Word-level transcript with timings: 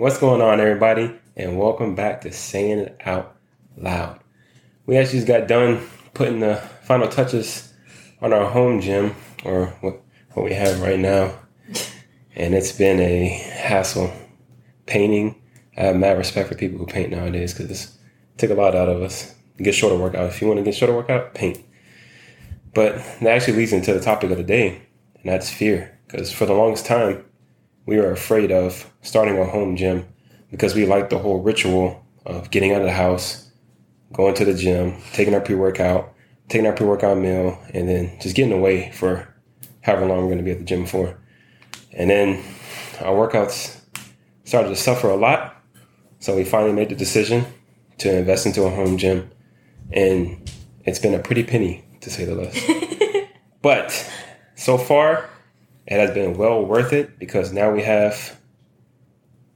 What's 0.00 0.18
going 0.18 0.40
on, 0.40 0.60
everybody? 0.60 1.12
And 1.36 1.58
welcome 1.58 1.96
back 1.96 2.20
to 2.20 2.32
Saying 2.32 2.78
It 2.78 3.00
Out 3.04 3.34
Loud. 3.76 4.20
We 4.86 4.96
actually 4.96 5.18
just 5.18 5.26
got 5.26 5.48
done 5.48 5.84
putting 6.14 6.38
the 6.38 6.54
final 6.84 7.08
touches 7.08 7.74
on 8.22 8.32
our 8.32 8.48
home 8.48 8.80
gym, 8.80 9.16
or 9.44 9.66
what, 9.80 10.00
what 10.34 10.44
we 10.44 10.54
have 10.54 10.80
right 10.80 11.00
now. 11.00 11.36
And 12.36 12.54
it's 12.54 12.70
been 12.70 13.00
a 13.00 13.26
hassle 13.26 14.12
painting. 14.86 15.34
I 15.76 15.86
have 15.86 15.96
mad 15.96 16.16
respect 16.16 16.48
for 16.48 16.54
people 16.54 16.78
who 16.78 16.86
paint 16.86 17.10
nowadays 17.10 17.52
because 17.52 17.68
it 17.68 17.90
took 18.38 18.50
a 18.50 18.54
lot 18.54 18.76
out 18.76 18.88
of 18.88 19.02
us. 19.02 19.34
Get 19.56 19.74
shorter 19.74 19.96
workout. 19.96 20.28
If 20.28 20.40
you 20.40 20.46
want 20.46 20.58
to 20.58 20.64
get 20.64 20.76
shorter 20.76 20.94
workout, 20.94 21.34
paint. 21.34 21.58
But 22.72 22.98
that 23.20 23.30
actually 23.30 23.56
leads 23.56 23.72
into 23.72 23.92
the 23.92 24.00
topic 24.00 24.30
of 24.30 24.36
the 24.36 24.44
day, 24.44 24.80
and 25.16 25.24
that's 25.24 25.50
fear. 25.50 25.98
Because 26.06 26.30
for 26.32 26.46
the 26.46 26.54
longest 26.54 26.86
time, 26.86 27.24
we 27.88 27.96
were 27.96 28.12
afraid 28.12 28.52
of 28.52 28.92
starting 29.00 29.38
a 29.38 29.46
home 29.46 29.74
gym 29.74 30.06
because 30.50 30.74
we 30.74 30.84
liked 30.84 31.08
the 31.08 31.16
whole 31.16 31.40
ritual 31.40 32.04
of 32.26 32.50
getting 32.50 32.74
out 32.74 32.82
of 32.82 32.86
the 32.86 32.92
house, 32.92 33.50
going 34.12 34.34
to 34.34 34.44
the 34.44 34.52
gym, 34.52 34.94
taking 35.14 35.32
our 35.32 35.40
pre 35.40 35.54
workout, 35.54 36.12
taking 36.50 36.66
our 36.66 36.74
pre 36.74 36.84
workout 36.86 37.16
meal, 37.16 37.58
and 37.72 37.88
then 37.88 38.12
just 38.20 38.36
getting 38.36 38.52
away 38.52 38.92
for 38.92 39.34
however 39.80 40.04
long 40.04 40.18
we're 40.18 40.26
going 40.26 40.36
to 40.36 40.44
be 40.44 40.50
at 40.50 40.58
the 40.58 40.66
gym 40.66 40.84
for. 40.84 41.18
And 41.94 42.10
then 42.10 42.44
our 43.00 43.14
workouts 43.26 43.80
started 44.44 44.68
to 44.68 44.76
suffer 44.76 45.08
a 45.08 45.16
lot. 45.16 45.56
So 46.18 46.36
we 46.36 46.44
finally 46.44 46.74
made 46.74 46.90
the 46.90 46.94
decision 46.94 47.46
to 47.98 48.18
invest 48.18 48.44
into 48.44 48.64
a 48.64 48.70
home 48.70 48.98
gym. 48.98 49.30
And 49.92 50.50
it's 50.84 50.98
been 50.98 51.14
a 51.14 51.20
pretty 51.20 51.42
penny, 51.42 51.86
to 52.02 52.10
say 52.10 52.26
the 52.26 52.34
least. 52.34 53.30
but 53.62 54.12
so 54.56 54.76
far, 54.76 55.30
it 55.88 55.98
has 55.98 56.10
been 56.10 56.36
well 56.36 56.64
worth 56.64 56.92
it 56.92 57.18
because 57.18 57.50
now 57.52 57.70
we 57.70 57.82
have 57.82 58.38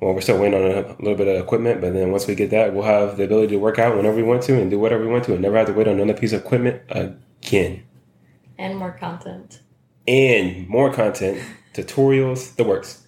well 0.01 0.15
we're 0.15 0.21
still 0.21 0.39
waiting 0.39 0.59
on 0.59 0.71
a 0.71 0.97
little 0.99 1.15
bit 1.15 1.29
of 1.29 1.41
equipment 1.41 1.81
but 1.81 1.93
then 1.93 2.11
once 2.11 2.27
we 2.27 2.35
get 2.35 2.51
that 2.51 2.73
we'll 2.73 2.83
have 2.83 3.19
the 3.19 3.25
ability 3.25 3.49
to 3.49 3.59
work 3.59 3.79
out 3.79 3.95
whenever 3.95 4.17
we 4.17 4.23
want 4.23 4.43
to 4.43 4.59
and 4.59 4.71
do 4.71 4.79
whatever 4.79 5.05
we 5.05 5.11
want 5.11 5.23
to 5.25 5.33
and 5.33 5.43
never 5.43 5.57
have 5.57 5.67
to 5.67 5.75
wait 5.75 5.87
on 5.87 6.01
another 6.01 6.19
piece 6.19 6.33
of 6.33 6.41
equipment 6.41 6.83
again. 6.89 7.85
And 8.59 8.79
more 8.79 8.93
content. 8.93 9.61
And 10.09 10.69
more 10.69 10.93
content 10.93 11.43
tutorials 11.75 12.57
the 12.57 12.65
works. 12.65 13.07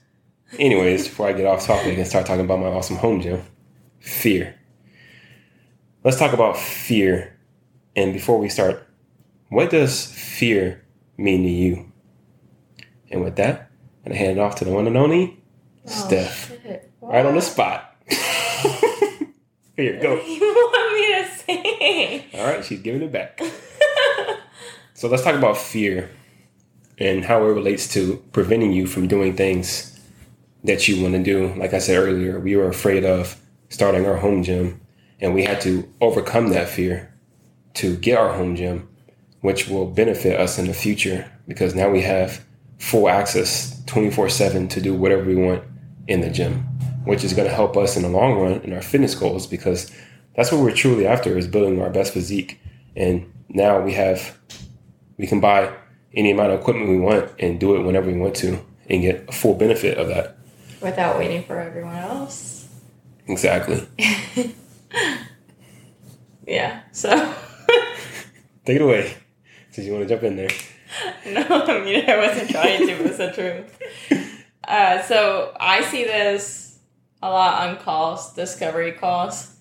Anyways 0.58 1.08
before 1.08 1.28
i 1.28 1.32
get 1.32 1.46
off 1.46 1.66
topic 1.66 1.96
and 1.96 2.06
start 2.06 2.26
talking 2.26 2.44
about 2.44 2.60
my 2.60 2.66
awesome 2.66 2.96
home 2.96 3.20
gym 3.20 3.42
fear. 4.00 4.54
Let's 6.04 6.18
talk 6.18 6.34
about 6.34 6.58
fear. 6.58 7.38
And 7.96 8.12
before 8.12 8.38
we 8.38 8.50
start 8.50 8.86
what 9.48 9.70
does 9.70 10.12
fear 10.12 10.84
mean 11.16 11.44
to 11.44 11.48
you 11.48 11.92
and 13.14 13.22
with 13.22 13.36
that, 13.36 13.70
I'm 14.04 14.10
gonna 14.10 14.16
hand 14.16 14.38
it 14.38 14.40
off 14.40 14.56
to 14.56 14.64
the 14.64 14.72
one 14.72 14.86
and 14.86 14.96
only 14.96 15.40
oh, 15.86 15.90
Steph. 15.90 16.52
Right 17.00 17.24
on 17.24 17.36
the 17.36 17.40
spot. 17.40 17.96
Here, 19.76 20.00
go. 20.00 20.20
You 20.26 20.40
want 20.40 20.94
me 20.94 21.14
to 21.14 21.28
sing? 21.36 22.24
All 22.34 22.46
right, 22.46 22.64
she's 22.64 22.80
giving 22.80 23.02
it 23.02 23.12
back. 23.12 23.40
so 24.94 25.08
let's 25.08 25.22
talk 25.22 25.36
about 25.36 25.56
fear 25.56 26.10
and 26.98 27.24
how 27.24 27.42
it 27.44 27.48
relates 27.48 27.92
to 27.94 28.22
preventing 28.32 28.72
you 28.72 28.86
from 28.86 29.06
doing 29.06 29.36
things 29.36 29.98
that 30.64 30.88
you 30.88 31.02
want 31.02 31.14
to 31.14 31.22
do. 31.22 31.54
Like 31.54 31.72
I 31.72 31.78
said 31.78 31.98
earlier, 31.98 32.40
we 32.40 32.56
were 32.56 32.68
afraid 32.68 33.04
of 33.04 33.40
starting 33.68 34.06
our 34.06 34.16
home 34.16 34.42
gym, 34.42 34.80
and 35.20 35.34
we 35.34 35.44
had 35.44 35.60
to 35.62 35.88
overcome 36.00 36.48
that 36.48 36.68
fear 36.68 37.14
to 37.74 37.96
get 37.96 38.18
our 38.18 38.32
home 38.32 38.56
gym, 38.56 38.88
which 39.40 39.68
will 39.68 39.86
benefit 39.86 40.38
us 40.38 40.58
in 40.58 40.66
the 40.66 40.74
future 40.74 41.30
because 41.46 41.74
now 41.74 41.90
we 41.90 42.02
have 42.02 42.43
full 42.78 43.08
access 43.08 43.82
24 43.86 44.28
7 44.28 44.68
to 44.68 44.80
do 44.80 44.94
whatever 44.94 45.24
we 45.24 45.36
want 45.36 45.64
in 46.08 46.20
the 46.20 46.30
gym, 46.30 46.60
which 47.04 47.24
is 47.24 47.32
going 47.32 47.48
to 47.48 47.54
help 47.54 47.76
us 47.76 47.96
in 47.96 48.02
the 48.02 48.08
long 48.08 48.38
run 48.38 48.60
in 48.62 48.72
our 48.72 48.82
fitness 48.82 49.14
goals 49.14 49.46
because 49.46 49.90
that's 50.36 50.50
what 50.50 50.60
we're 50.60 50.74
truly 50.74 51.06
after 51.06 51.36
is 51.38 51.46
building 51.46 51.80
our 51.80 51.90
best 51.90 52.12
physique. 52.12 52.60
And 52.96 53.32
now 53.48 53.80
we 53.80 53.92
have, 53.92 54.38
we 55.16 55.26
can 55.26 55.40
buy 55.40 55.72
any 56.14 56.30
amount 56.30 56.52
of 56.52 56.60
equipment 56.60 56.88
we 56.90 56.98
want 56.98 57.30
and 57.38 57.58
do 57.58 57.76
it 57.76 57.82
whenever 57.82 58.10
we 58.10 58.18
want 58.18 58.36
to 58.36 58.64
and 58.88 59.02
get 59.02 59.28
a 59.28 59.32
full 59.32 59.54
benefit 59.54 59.98
of 59.98 60.08
that. 60.08 60.36
Without 60.80 61.18
waiting 61.18 61.44
for 61.44 61.58
everyone 61.58 61.96
else. 61.96 62.68
Exactly. 63.26 63.86
yeah, 66.46 66.82
so. 66.92 67.34
Take 68.64 68.76
it 68.76 68.82
away. 68.82 69.14
Since 69.70 69.86
you 69.86 69.92
want 69.92 70.06
to 70.06 70.14
jump 70.14 70.24
in 70.24 70.36
there. 70.36 70.50
no, 71.26 71.42
I 71.42 71.84
mean, 71.84 72.08
I 72.08 72.16
wasn't 72.16 72.50
trying 72.50 72.86
to, 72.86 72.96
but 72.96 73.06
it's 73.06 73.16
the 73.18 73.32
truth. 73.32 74.38
Uh, 74.66 75.02
so 75.02 75.54
I 75.58 75.82
see 75.84 76.04
this 76.04 76.78
a 77.22 77.30
lot 77.30 77.68
on 77.68 77.78
calls, 77.78 78.34
discovery 78.34 78.92
calls. 78.92 79.54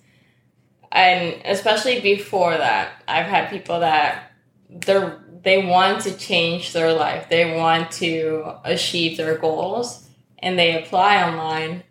And 0.91 1.41
especially 1.45 2.01
before 2.01 2.55
that, 2.57 3.01
I've 3.07 3.25
had 3.25 3.49
people 3.49 3.79
that 3.79 4.31
they're 4.69 5.19
they 5.43 5.65
want 5.65 6.01
to 6.03 6.17
change 6.17 6.71
their 6.71 6.93
life. 6.93 7.27
They 7.29 7.57
want 7.57 7.91
to 7.93 8.55
achieve 8.63 9.17
their 9.17 9.37
goals 9.37 10.07
and 10.39 10.57
they 10.57 10.81
apply 10.81 11.21
online 11.21 11.83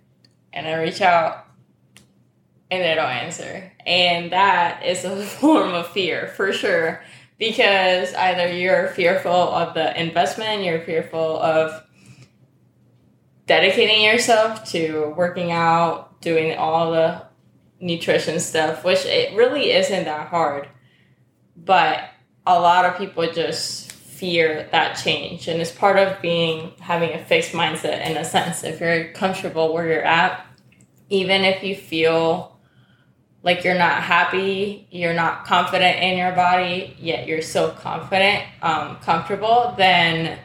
and 0.53 0.67
I 0.67 0.75
reach 0.83 1.03
out 1.03 1.47
and 2.71 2.83
they 2.83 2.95
don't 2.95 3.11
answer. 3.11 3.71
And 3.85 4.33
that 4.33 4.85
is 4.85 5.05
a 5.05 5.17
form 5.23 5.75
of 5.75 5.89
fear 5.89 6.29
for 6.29 6.53
sure 6.53 7.03
because 7.43 8.15
either 8.15 8.53
you're 8.53 8.87
fearful 8.91 9.33
of 9.33 9.75
the 9.75 10.01
investment, 10.01 10.63
you're 10.63 10.81
fearful 10.83 11.41
of 11.41 11.83
dedicating 13.47 14.01
yourself 14.01 14.65
to 14.71 15.13
working 15.17 15.51
out, 15.51 16.21
doing 16.21 16.57
all 16.57 16.93
the 16.93 17.21
nutrition 17.81 18.39
stuff, 18.39 18.85
which 18.85 19.05
it 19.07 19.35
really 19.35 19.73
isn't 19.73 20.05
that 20.05 20.29
hard. 20.29 20.69
But 21.57 22.11
a 22.47 22.61
lot 22.61 22.85
of 22.85 22.97
people 22.97 23.29
just 23.33 23.91
fear 23.91 24.69
that 24.71 24.95
change 24.95 25.49
and 25.49 25.61
it's 25.61 25.73
part 25.73 25.99
of 25.99 26.23
being 26.23 26.71
having 26.79 27.11
a 27.11 27.25
fixed 27.25 27.51
mindset 27.51 28.09
in 28.09 28.17
a 28.17 28.25
sense 28.25 28.63
if 28.63 28.79
you're 28.79 29.09
comfortable 29.15 29.75
where 29.75 29.89
you're 29.89 30.05
at 30.05 30.47
even 31.11 31.43
if 31.43 31.65
you 31.65 31.75
feel 31.75 32.52
like 33.43 33.65
you're 33.65 33.79
not 33.79 34.03
happy, 34.03 34.87
you're 34.91 35.15
not 35.15 35.45
confident 35.45 36.01
in 36.01 36.17
your 36.17 36.33
body, 36.33 36.97
yet 36.99 37.27
you're 37.27 37.43
so 37.43 37.71
confident, 37.71 38.45
um, 38.63 38.97
comfortable, 38.97 39.75
then 39.77 40.39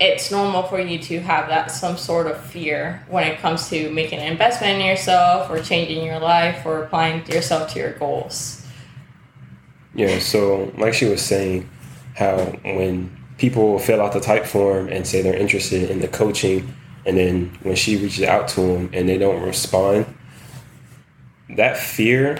it's 0.00 0.30
normal 0.30 0.62
for 0.62 0.78
you 0.78 0.98
to 0.98 1.20
have 1.20 1.48
that 1.48 1.72
some 1.72 1.96
sort 1.96 2.28
of 2.28 2.40
fear 2.40 3.04
when 3.08 3.26
it 3.26 3.40
comes 3.40 3.68
to 3.68 3.90
making 3.90 4.20
an 4.20 4.30
investment 4.30 4.80
in 4.80 4.86
yourself 4.86 5.50
or 5.50 5.60
changing 5.60 6.04
your 6.04 6.20
life 6.20 6.64
or 6.64 6.84
applying 6.84 7.26
yourself 7.26 7.72
to 7.72 7.80
your 7.80 7.92
goals. 7.94 8.64
Yeah, 9.94 10.20
so 10.20 10.72
like 10.78 10.94
she 10.94 11.06
was 11.06 11.20
saying, 11.20 11.68
how 12.14 12.36
when 12.64 13.16
people 13.38 13.78
fill 13.80 14.00
out 14.00 14.12
the 14.12 14.20
Typeform 14.20 14.92
and 14.94 15.04
say 15.04 15.22
they're 15.22 15.36
interested 15.36 15.90
in 15.90 16.00
the 16.00 16.08
coaching, 16.08 16.72
and 17.04 17.16
then 17.16 17.58
when 17.62 17.74
she 17.74 17.96
reaches 17.96 18.24
out 18.24 18.46
to 18.48 18.60
them 18.60 18.90
and 18.92 19.08
they 19.08 19.18
don't 19.18 19.42
respond, 19.42 20.06
that 21.58 21.76
fear, 21.76 22.38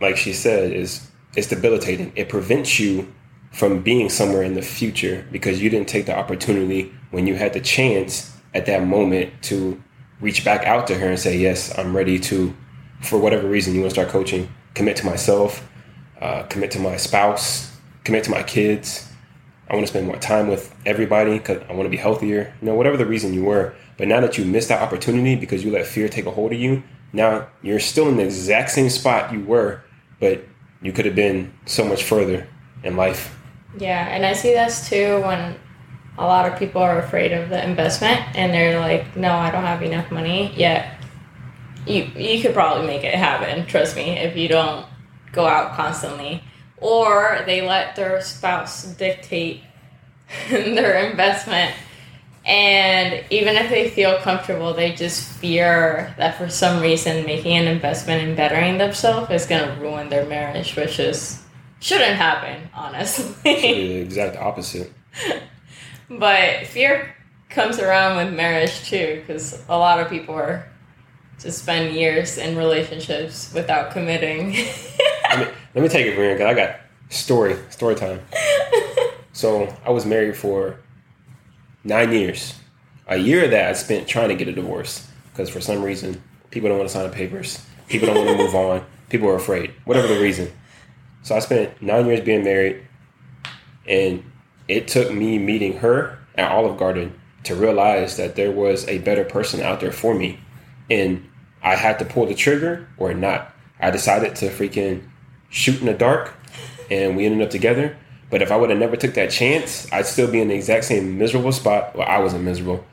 like 0.00 0.16
she 0.16 0.32
said, 0.32 0.72
is 0.72 1.06
is 1.36 1.46
debilitating. 1.46 2.12
It 2.16 2.28
prevents 2.28 2.80
you 2.80 3.12
from 3.52 3.82
being 3.82 4.08
somewhere 4.08 4.42
in 4.42 4.54
the 4.54 4.62
future 4.62 5.26
because 5.30 5.62
you 5.62 5.70
didn't 5.70 5.88
take 5.88 6.06
the 6.06 6.16
opportunity 6.16 6.92
when 7.10 7.26
you 7.26 7.36
had 7.36 7.52
the 7.52 7.60
chance 7.60 8.34
at 8.54 8.66
that 8.66 8.84
moment 8.86 9.30
to 9.42 9.80
reach 10.20 10.44
back 10.44 10.64
out 10.64 10.86
to 10.88 10.94
her 10.94 11.08
and 11.08 11.18
say, 11.18 11.36
"Yes, 11.36 11.76
I'm 11.78 11.94
ready 11.96 12.18
to." 12.30 12.54
For 13.02 13.18
whatever 13.18 13.48
reason, 13.48 13.74
you 13.74 13.80
want 13.80 13.94
to 13.94 13.94
start 13.94 14.08
coaching. 14.08 14.48
Commit 14.74 14.96
to 14.96 15.06
myself. 15.06 15.66
Uh, 16.20 16.42
commit 16.44 16.70
to 16.72 16.78
my 16.78 16.96
spouse. 16.96 17.74
Commit 18.04 18.24
to 18.24 18.30
my 18.30 18.42
kids. 18.42 19.10
I 19.68 19.74
want 19.74 19.86
to 19.86 19.90
spend 19.90 20.06
more 20.06 20.18
time 20.18 20.48
with 20.48 20.74
everybody 20.84 21.38
because 21.38 21.62
I 21.68 21.72
want 21.72 21.86
to 21.86 21.90
be 21.90 21.96
healthier. 21.96 22.52
You 22.60 22.66
know, 22.66 22.74
whatever 22.74 22.96
the 22.96 23.06
reason 23.06 23.32
you 23.32 23.44
were. 23.44 23.74
But 23.96 24.08
now 24.08 24.20
that 24.20 24.36
you 24.36 24.44
missed 24.44 24.68
that 24.68 24.82
opportunity 24.82 25.34
because 25.36 25.64
you 25.64 25.70
let 25.70 25.86
fear 25.86 26.08
take 26.08 26.26
a 26.26 26.30
hold 26.30 26.52
of 26.52 26.58
you, 26.58 26.82
now 27.12 27.48
you're 27.62 27.80
still 27.80 28.08
in 28.08 28.16
the 28.16 28.24
exact 28.24 28.70
same 28.70 28.90
spot 28.90 29.32
you 29.32 29.44
were, 29.44 29.82
but 30.20 30.44
you 30.82 30.92
could 30.92 31.04
have 31.04 31.14
been 31.14 31.52
so 31.66 31.84
much 31.84 32.04
further 32.04 32.48
in 32.82 32.96
life. 32.96 33.36
Yeah, 33.78 34.06
and 34.08 34.24
I 34.24 34.32
see 34.32 34.52
this 34.52 34.88
too 34.88 35.20
when 35.22 35.56
a 36.18 36.26
lot 36.26 36.50
of 36.50 36.58
people 36.58 36.82
are 36.82 36.98
afraid 36.98 37.32
of 37.32 37.50
the 37.50 37.62
investment 37.62 38.20
and 38.34 38.52
they're 38.52 38.80
like, 38.80 39.16
"No, 39.16 39.34
I 39.34 39.50
don't 39.50 39.64
have 39.64 39.82
enough 39.82 40.10
money." 40.10 40.52
Yet 40.56 41.00
you 41.86 42.04
you 42.16 42.42
could 42.42 42.54
probably 42.54 42.86
make 42.86 43.04
it 43.04 43.14
happen, 43.14 43.66
trust 43.66 43.96
me, 43.96 44.18
if 44.18 44.36
you 44.36 44.48
don't 44.48 44.86
go 45.32 45.46
out 45.46 45.74
constantly. 45.76 46.42
Or 46.78 47.42
they 47.44 47.60
let 47.60 47.94
their 47.96 48.20
spouse 48.22 48.84
dictate 48.84 49.62
their 50.48 51.10
investment 51.10 51.74
and 52.44 53.24
even 53.30 53.56
if 53.56 53.68
they 53.70 53.90
feel 53.90 54.18
comfortable, 54.18 54.72
they 54.72 54.92
just 54.92 55.28
fear 55.28 56.14
that 56.16 56.38
for 56.38 56.48
some 56.48 56.80
reason 56.80 57.26
making 57.26 57.56
an 57.56 57.68
investment 57.68 58.26
in 58.26 58.34
bettering 58.34 58.78
themselves 58.78 59.30
is 59.30 59.46
going 59.46 59.66
to 59.66 59.80
ruin 59.80 60.08
their 60.08 60.24
marriage, 60.26 60.74
which 60.74 60.98
is 60.98 61.42
shouldn't 61.80 62.16
happen, 62.16 62.68
honestly. 62.74 63.34
the 63.42 63.96
exact 63.96 64.36
opposite. 64.36 64.92
but 66.08 66.66
fear 66.66 67.14
comes 67.50 67.78
around 67.78 68.16
with 68.16 68.34
marriage 68.34 68.88
too, 68.88 69.20
because 69.20 69.62
a 69.68 69.76
lot 69.76 70.00
of 70.00 70.08
people 70.08 70.34
are 70.34 70.66
to 71.40 71.50
spend 71.50 71.94
years 71.94 72.38
in 72.38 72.56
relationships 72.56 73.52
without 73.54 73.90
committing. 73.90 74.52
let, 74.52 75.38
me, 75.38 75.46
let 75.74 75.82
me 75.82 75.88
take 75.88 76.06
it, 76.06 76.16
Brian, 76.16 76.34
because 76.36 76.46
I 76.46 76.54
got 76.54 76.80
story, 77.10 77.56
story 77.70 77.94
time. 77.94 78.20
so 79.32 79.74
I 79.84 79.90
was 79.90 80.06
married 80.06 80.36
for 80.36 80.78
nine 81.84 82.12
years. 82.12 82.54
A 83.06 83.16
year 83.16 83.44
of 83.44 83.50
that 83.50 83.68
I 83.68 83.72
spent 83.72 84.06
trying 84.06 84.28
to 84.28 84.34
get 84.34 84.48
a 84.48 84.52
divorce 84.52 85.08
because 85.32 85.50
for 85.50 85.60
some 85.60 85.82
reason 85.82 86.22
people 86.50 86.68
don't 86.68 86.78
want 86.78 86.88
to 86.88 86.94
sign 86.94 87.08
the 87.08 87.14
papers. 87.14 87.64
People 87.88 88.06
don't 88.06 88.24
want 88.24 88.38
to 88.38 88.44
move 88.44 88.54
on. 88.54 88.84
People 89.08 89.28
are 89.28 89.36
afraid, 89.36 89.72
whatever 89.84 90.06
the 90.06 90.20
reason. 90.20 90.52
So 91.22 91.34
I 91.34 91.40
spent 91.40 91.82
nine 91.82 92.06
years 92.06 92.20
being 92.20 92.44
married, 92.44 92.82
and 93.86 94.24
it 94.68 94.88
took 94.88 95.12
me 95.12 95.38
meeting 95.38 95.78
her 95.78 96.18
at 96.36 96.50
Olive 96.50 96.78
Garden 96.78 97.18
to 97.44 97.54
realize 97.54 98.16
that 98.16 98.36
there 98.36 98.52
was 98.52 98.86
a 98.86 98.98
better 98.98 99.24
person 99.24 99.60
out 99.60 99.80
there 99.80 99.92
for 99.92 100.14
me. 100.14 100.38
And 100.88 101.28
I 101.62 101.74
had 101.74 101.98
to 101.98 102.04
pull 102.04 102.26
the 102.26 102.34
trigger 102.34 102.88
or 102.96 103.12
not. 103.12 103.52
I 103.80 103.90
decided 103.90 104.36
to 104.36 104.50
freaking 104.50 105.08
shoot 105.48 105.80
in 105.80 105.86
the 105.86 105.94
dark, 105.94 106.34
and 106.90 107.16
we 107.16 107.26
ended 107.26 107.42
up 107.42 107.50
together. 107.50 107.96
But 108.30 108.42
if 108.42 108.52
I 108.52 108.56
would 108.56 108.70
have 108.70 108.78
never 108.78 108.96
took 108.96 109.14
that 109.14 109.30
chance, 109.30 109.92
I'd 109.92 110.06
still 110.06 110.30
be 110.30 110.40
in 110.40 110.48
the 110.48 110.54
exact 110.54 110.84
same 110.84 111.18
miserable 111.18 111.52
spot. 111.52 111.96
Well, 111.96 112.06
I 112.06 112.18
wasn't 112.20 112.44
miserable. 112.44 112.84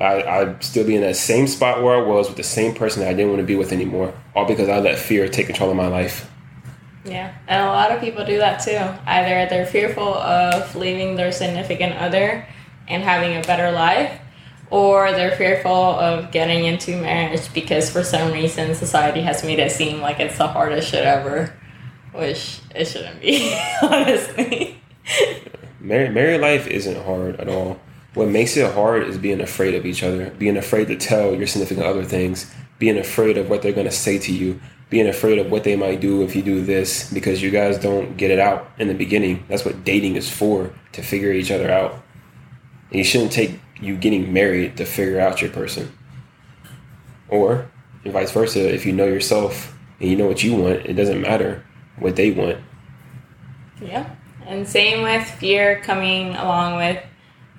I, 0.00 0.22
I'd 0.22 0.64
still 0.64 0.84
be 0.84 0.96
in 0.96 1.02
that 1.02 1.16
same 1.16 1.46
spot 1.46 1.82
where 1.82 1.96
I 1.96 2.02
was 2.02 2.26
with 2.28 2.36
the 2.36 2.42
same 2.42 2.74
person 2.74 3.02
that 3.02 3.08
I 3.08 3.14
didn't 3.14 3.28
want 3.28 3.40
to 3.40 3.46
be 3.46 3.54
with 3.54 3.72
anymore, 3.72 4.12
all 4.34 4.44
because 4.44 4.68
I 4.68 4.80
let 4.80 4.98
fear 4.98 5.28
take 5.28 5.46
control 5.46 5.70
of 5.70 5.76
my 5.76 5.86
life. 5.86 6.28
Yeah, 7.04 7.32
and 7.48 7.62
a 7.62 7.66
lot 7.66 7.90
of 7.90 8.00
people 8.00 8.24
do 8.24 8.38
that 8.38 8.58
too. 8.60 8.78
Either 9.06 9.48
they're 9.48 9.66
fearful 9.66 10.14
of 10.14 10.74
leaving 10.74 11.16
their 11.16 11.32
significant 11.32 11.94
other 11.94 12.46
and 12.88 13.02
having 13.02 13.36
a 13.36 13.42
better 13.42 13.70
life, 13.70 14.20
or 14.70 15.12
they're 15.12 15.36
fearful 15.36 15.70
of 15.70 16.30
getting 16.32 16.64
into 16.64 16.96
marriage 17.00 17.52
because 17.52 17.90
for 17.90 18.02
some 18.02 18.32
reason 18.32 18.74
society 18.74 19.20
has 19.20 19.44
made 19.44 19.58
it 19.58 19.70
seem 19.70 20.00
like 20.00 20.18
it's 20.18 20.38
the 20.38 20.46
hardest 20.46 20.90
shit 20.90 21.04
ever, 21.04 21.52
which 22.12 22.60
it 22.74 22.86
shouldn't 22.86 23.20
be, 23.20 23.58
honestly. 23.82 24.80
Married, 25.80 26.12
married 26.12 26.40
life 26.40 26.66
isn't 26.66 27.04
hard 27.04 27.36
at 27.40 27.48
all. 27.48 27.80
What 28.14 28.28
makes 28.28 28.56
it 28.56 28.72
hard 28.72 29.04
is 29.04 29.16
being 29.18 29.40
afraid 29.40 29.74
of 29.74 29.86
each 29.86 30.02
other, 30.02 30.30
being 30.30 30.56
afraid 30.56 30.88
to 30.88 30.96
tell 30.96 31.34
your 31.34 31.46
significant 31.46 31.86
other 31.86 32.04
things, 32.04 32.52
being 32.78 32.98
afraid 32.98 33.38
of 33.38 33.48
what 33.48 33.62
they're 33.62 33.72
going 33.72 33.86
to 33.86 33.92
say 33.92 34.18
to 34.18 34.32
you, 34.32 34.60
being 34.90 35.08
afraid 35.08 35.38
of 35.38 35.50
what 35.50 35.64
they 35.64 35.74
might 35.74 36.00
do 36.00 36.22
if 36.22 36.36
you 36.36 36.42
do 36.42 36.60
this 36.60 37.10
because 37.12 37.42
you 37.42 37.50
guys 37.50 37.78
don't 37.78 38.18
get 38.18 38.30
it 38.30 38.38
out 38.38 38.70
in 38.78 38.88
the 38.88 38.94
beginning. 38.94 39.42
That's 39.48 39.64
what 39.64 39.84
dating 39.84 40.16
is 40.16 40.30
for, 40.30 40.70
to 40.92 41.02
figure 41.02 41.32
each 41.32 41.50
other 41.50 41.70
out. 41.70 42.02
And 42.90 42.98
you 42.98 43.04
shouldn't 43.04 43.32
take 43.32 43.58
you 43.80 43.96
getting 43.96 44.32
married 44.32 44.76
to 44.76 44.84
figure 44.84 45.18
out 45.18 45.40
your 45.40 45.50
person. 45.50 45.90
Or 47.28 47.70
and 48.04 48.12
vice 48.12 48.30
versa, 48.30 48.72
if 48.72 48.84
you 48.84 48.92
know 48.92 49.06
yourself 49.06 49.74
and 49.98 50.10
you 50.10 50.16
know 50.16 50.26
what 50.26 50.44
you 50.44 50.54
want, 50.54 50.84
it 50.84 50.92
doesn't 50.92 51.20
matter 51.20 51.64
what 51.98 52.16
they 52.16 52.30
want. 52.30 52.58
Yeah. 53.80 54.08
And 54.46 54.66
same 54.66 55.02
with 55.02 55.26
fear 55.26 55.80
coming 55.80 56.34
along 56.34 56.76
with 56.76 57.02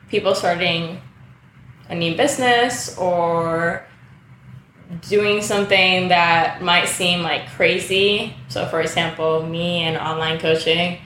people 0.09 0.35
starting 0.35 1.01
a 1.89 1.95
new 1.95 2.15
business 2.15 2.97
or 2.97 3.85
doing 5.01 5.41
something 5.41 6.09
that 6.09 6.61
might 6.61 6.87
seem 6.87 7.21
like 7.21 7.49
crazy. 7.49 8.35
So, 8.47 8.65
for 8.67 8.81
example, 8.81 9.45
me 9.45 9.81
and 9.81 9.97
online 9.97 10.39
coaching. 10.39 10.99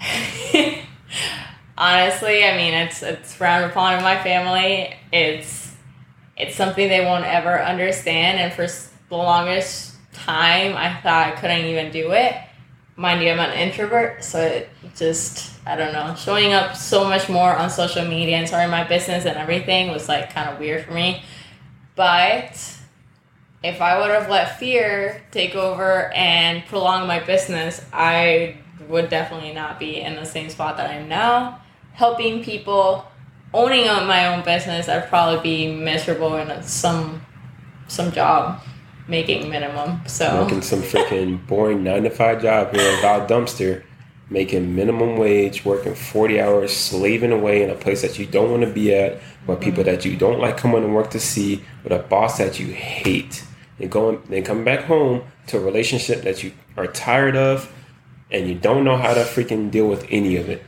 Honestly, 1.78 2.44
I 2.44 2.56
mean, 2.56 2.74
it's 2.74 3.02
it's 3.02 3.34
frowned 3.34 3.70
upon 3.70 3.98
in 3.98 4.02
my 4.02 4.22
family. 4.22 4.94
It's 5.12 5.74
it's 6.36 6.54
something 6.54 6.88
they 6.88 7.04
won't 7.04 7.24
ever 7.24 7.60
understand, 7.62 8.38
and 8.38 8.52
for 8.52 8.66
the 9.08 9.16
longest 9.16 9.94
time, 10.12 10.76
I 10.76 11.00
thought 11.00 11.28
I 11.28 11.30
couldn't 11.32 11.64
even 11.66 11.90
do 11.90 12.12
it. 12.12 12.34
Mind 12.96 13.22
you, 13.22 13.30
I'm 13.30 13.40
an 13.40 13.58
introvert, 13.58 14.22
so 14.22 14.40
it 14.40 14.68
just 14.94 15.52
I 15.64 15.76
don't 15.76 15.92
know, 15.92 16.14
showing 16.16 16.52
up 16.52 16.76
so 16.76 17.04
much 17.04 17.28
more 17.28 17.54
on 17.54 17.70
social 17.70 18.04
media 18.04 18.36
and 18.36 18.48
starting 18.48 18.70
my 18.70 18.84
business 18.84 19.24
and 19.24 19.36
everything 19.36 19.90
was 19.90 20.08
like 20.08 20.32
kind 20.34 20.50
of 20.50 20.58
weird 20.58 20.84
for 20.84 20.92
me. 20.92 21.22
But 21.94 22.78
if 23.62 23.80
I 23.80 24.00
would 24.00 24.10
have 24.10 24.28
let 24.28 24.58
fear 24.58 25.22
take 25.30 25.54
over 25.54 26.12
and 26.12 26.66
prolong 26.66 27.06
my 27.06 27.20
business, 27.20 27.84
I 27.92 28.56
would 28.88 29.08
definitely 29.08 29.52
not 29.52 29.78
be 29.78 30.00
in 30.00 30.16
the 30.16 30.24
same 30.24 30.50
spot 30.50 30.76
that 30.78 30.90
I'm 30.90 31.08
now. 31.08 31.60
Helping 31.92 32.42
people, 32.42 33.06
owning 33.54 33.86
my 33.86 34.34
own 34.34 34.44
business, 34.44 34.88
I'd 34.88 35.08
probably 35.08 35.42
be 35.42 35.72
miserable 35.72 36.34
in 36.36 36.62
some 36.64 37.24
some 37.86 38.10
job 38.10 38.60
making 39.08 39.50
minimum. 39.50 40.00
So 40.06 40.42
working 40.42 40.62
some 40.62 40.82
freaking 40.82 41.46
boring 41.46 41.84
nine 41.84 42.04
to 42.04 42.10
five 42.10 42.42
job 42.42 42.74
here 42.74 42.96
without 42.96 43.28
dumpster 43.28 43.82
making 44.32 44.74
minimum 44.74 45.16
wage, 45.16 45.64
working 45.64 45.94
40 45.94 46.40
hours, 46.40 46.74
slaving 46.74 47.32
away 47.32 47.62
in 47.62 47.70
a 47.70 47.74
place 47.74 48.02
that 48.02 48.18
you 48.18 48.26
don't 48.26 48.50
want 48.50 48.62
to 48.62 48.70
be 48.70 48.94
at, 48.94 49.20
with 49.46 49.60
people 49.60 49.84
that 49.84 50.04
you 50.04 50.16
don't 50.16 50.40
like 50.40 50.56
coming 50.56 50.82
to 50.82 50.88
work 50.88 51.10
to 51.10 51.20
see, 51.20 51.62
with 51.84 51.92
a 51.92 51.98
boss 51.98 52.38
that 52.38 52.58
you 52.58 52.68
hate. 52.68 53.44
And 53.78 53.90
going 53.90 54.22
then 54.28 54.42
coming 54.42 54.64
back 54.64 54.84
home 54.84 55.22
to 55.48 55.58
a 55.58 55.60
relationship 55.60 56.22
that 56.22 56.42
you 56.42 56.52
are 56.76 56.86
tired 56.86 57.36
of 57.36 57.70
and 58.30 58.48
you 58.48 58.54
don't 58.54 58.84
know 58.84 58.96
how 58.96 59.12
to 59.12 59.20
freaking 59.20 59.70
deal 59.70 59.88
with 59.88 60.06
any 60.08 60.36
of 60.36 60.48
it. 60.48 60.62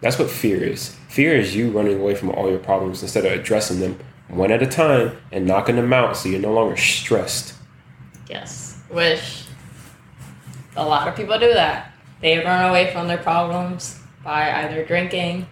That's 0.00 0.18
what 0.18 0.30
fear 0.30 0.62
is. 0.62 0.94
Fear 1.08 1.36
is 1.36 1.56
you 1.56 1.70
running 1.70 1.98
away 1.98 2.14
from 2.14 2.30
all 2.30 2.50
your 2.50 2.58
problems 2.58 3.02
instead 3.02 3.24
of 3.24 3.32
addressing 3.32 3.80
them 3.80 3.98
one 4.28 4.50
at 4.50 4.62
a 4.62 4.66
time 4.66 5.16
and 5.32 5.46
knocking 5.46 5.76
them 5.76 5.92
out 5.92 6.16
so 6.16 6.28
you're 6.28 6.40
no 6.40 6.52
longer 6.52 6.76
stressed. 6.76 7.54
Yes. 8.28 8.80
Which 8.90 9.44
a 10.76 10.84
lot 10.84 11.08
of 11.08 11.16
people 11.16 11.38
do 11.38 11.52
that. 11.54 11.92
They 12.20 12.38
run 12.38 12.68
away 12.68 12.92
from 12.92 13.08
their 13.08 13.18
problems 13.18 14.00
by 14.24 14.64
either 14.64 14.84
drinking, 14.84 15.46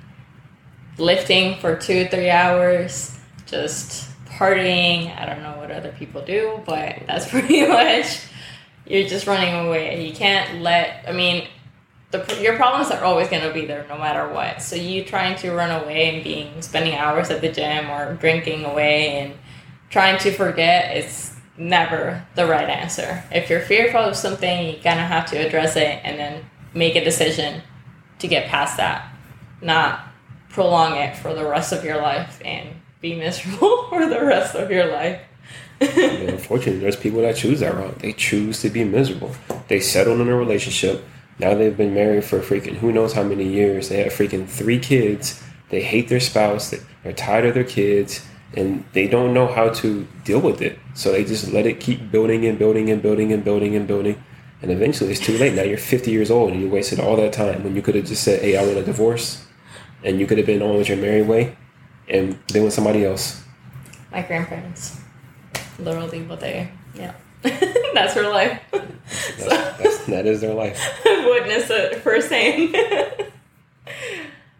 lifting 0.98 1.58
for 1.60 1.76
two, 1.76 2.06
three 2.08 2.30
hours, 2.30 3.16
just 3.46 4.10
partying. 4.26 5.16
I 5.16 5.26
don't 5.26 5.42
know 5.42 5.56
what 5.56 5.70
other 5.70 5.92
people 5.92 6.22
do, 6.22 6.60
but 6.66 7.02
that's 7.06 7.28
pretty 7.30 7.66
much 7.66 8.22
you're 8.86 9.08
just 9.08 9.26
running 9.26 9.66
away. 9.66 10.06
You 10.06 10.14
can't 10.14 10.62
let, 10.62 11.04
I 11.08 11.12
mean, 11.12 11.48
the, 12.10 12.38
your 12.40 12.56
problems 12.56 12.90
are 12.90 13.02
always 13.02 13.28
going 13.28 13.42
to 13.42 13.52
be 13.52 13.66
there 13.66 13.84
no 13.88 13.98
matter 13.98 14.32
what. 14.32 14.62
So 14.62 14.76
you 14.76 15.04
trying 15.04 15.36
to 15.38 15.52
run 15.52 15.82
away 15.82 16.14
and 16.14 16.24
being 16.24 16.62
spending 16.62 16.94
hours 16.94 17.30
at 17.30 17.40
the 17.40 17.50
gym 17.50 17.90
or 17.90 18.14
drinking 18.14 18.64
away 18.64 19.18
and 19.18 19.34
trying 19.90 20.18
to 20.20 20.32
forget 20.32 20.96
it's 20.96 21.35
never 21.58 22.24
the 22.34 22.46
right 22.46 22.68
answer. 22.68 23.24
If 23.30 23.50
you're 23.50 23.60
fearful 23.60 24.00
of 24.00 24.16
something, 24.16 24.66
you're 24.66 24.82
to 24.82 24.90
have 24.90 25.26
to 25.30 25.36
address 25.36 25.76
it 25.76 26.00
and 26.04 26.18
then 26.18 26.44
make 26.74 26.96
a 26.96 27.04
decision 27.04 27.62
to 28.18 28.28
get 28.28 28.48
past 28.48 28.76
that, 28.76 29.10
not 29.60 30.06
prolong 30.48 30.96
it 30.96 31.16
for 31.16 31.34
the 31.34 31.44
rest 31.44 31.72
of 31.72 31.84
your 31.84 31.96
life 31.96 32.40
and 32.44 32.68
be 33.00 33.14
miserable 33.14 33.86
for 33.88 34.06
the 34.06 34.24
rest 34.24 34.54
of 34.54 34.70
your 34.70 34.86
life. 34.86 35.20
unfortunately, 35.80 36.78
there's 36.78 36.96
people 36.96 37.20
that 37.20 37.36
choose 37.36 37.60
that 37.60 37.74
route. 37.74 37.98
They 37.98 38.12
choose 38.12 38.62
to 38.62 38.70
be 38.70 38.84
miserable. 38.84 39.34
They 39.68 39.80
settle 39.80 40.20
in 40.20 40.28
a 40.28 40.36
relationship. 40.36 41.04
Now 41.38 41.54
they've 41.54 41.76
been 41.76 41.92
married 41.92 42.24
for 42.24 42.40
freaking 42.40 42.76
who 42.76 42.92
knows 42.92 43.12
how 43.12 43.22
many 43.22 43.44
years. 43.44 43.90
They 43.90 44.02
have 44.02 44.12
freaking 44.12 44.48
three 44.48 44.78
kids. 44.78 45.42
They 45.68 45.82
hate 45.82 46.08
their 46.08 46.20
spouse. 46.20 46.74
They're 47.02 47.12
tired 47.12 47.44
of 47.44 47.54
their 47.54 47.64
kids. 47.64 48.26
And 48.54 48.84
they 48.92 49.08
don't 49.08 49.34
know 49.34 49.46
how 49.46 49.70
to 49.70 50.06
deal 50.24 50.40
with 50.40 50.62
it. 50.62 50.78
So 50.94 51.12
they 51.12 51.24
just 51.24 51.52
let 51.52 51.66
it 51.66 51.80
keep 51.80 52.10
building 52.10 52.46
and 52.46 52.58
building 52.58 52.90
and 52.90 53.02
building 53.02 53.32
and 53.32 53.44
building 53.44 53.74
and 53.74 53.86
building. 53.86 54.22
And 54.62 54.70
eventually 54.70 55.10
it's 55.10 55.20
too 55.20 55.36
late. 55.36 55.54
Now 55.54 55.62
you're 55.62 55.78
50 55.78 56.10
years 56.10 56.30
old 56.30 56.52
and 56.52 56.60
you 56.60 56.68
wasted 56.68 57.00
all 57.00 57.16
that 57.16 57.32
time 57.32 57.64
when 57.64 57.76
you 57.76 57.82
could 57.82 57.94
have 57.94 58.06
just 58.06 58.22
said, 58.22 58.40
hey, 58.40 58.56
I 58.56 58.64
want 58.64 58.78
a 58.78 58.84
divorce. 58.84 59.44
And 60.02 60.20
you 60.20 60.26
could 60.26 60.38
have 60.38 60.46
been 60.46 60.62
on 60.62 60.76
with 60.76 60.88
your 60.88 60.98
married 60.98 61.26
way 61.26 61.56
and 62.08 62.38
been 62.48 62.64
with 62.64 62.72
somebody 62.72 63.04
else. 63.04 63.42
My 64.12 64.22
grandparents. 64.22 65.00
Literally 65.78 66.22
what 66.22 66.40
they, 66.40 66.70
yeah. 66.94 67.14
that's 67.42 68.14
her 68.14 68.28
life. 68.28 68.60
That's, 68.72 69.38
so, 69.38 69.48
that's, 69.48 70.06
that 70.06 70.26
is 70.26 70.40
their 70.40 70.54
life. 70.54 70.80
Witness 71.04 71.70
it 71.70 72.00
firsthand. 72.00 72.74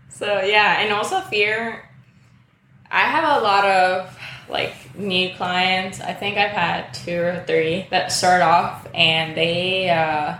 so 0.09 0.40
yeah, 0.43 0.81
and 0.81 0.93
also 0.93 1.21
fear. 1.23 1.86
I 2.90 3.00
have 3.00 3.40
a 3.40 3.43
lot 3.43 3.64
of 3.64 4.19
like 4.49 4.97
new 4.97 5.35
clients. 5.35 6.00
I 6.00 6.14
think 6.14 6.38
I've 6.38 6.52
had 6.52 6.93
two 6.93 7.21
or 7.21 7.45
three 7.47 7.87
that 7.90 8.12
start 8.12 8.43
off 8.43 8.87
and 8.95 9.37
they 9.37 9.90
uh, 9.90 10.38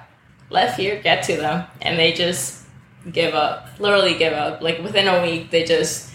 let 0.51 0.77
fear 0.77 1.01
get 1.01 1.25
to 1.25 1.37
them 1.37 1.67
and 1.83 1.99
they 1.99 2.13
just 2.13 2.65
give 3.11 3.35
up. 3.35 3.69
Literally 3.79 4.17
give 4.17 4.33
up. 4.33 4.63
Like 4.63 4.83
within 4.83 5.09
a 5.09 5.23
week, 5.23 5.51
they 5.51 5.65
just 5.65 6.13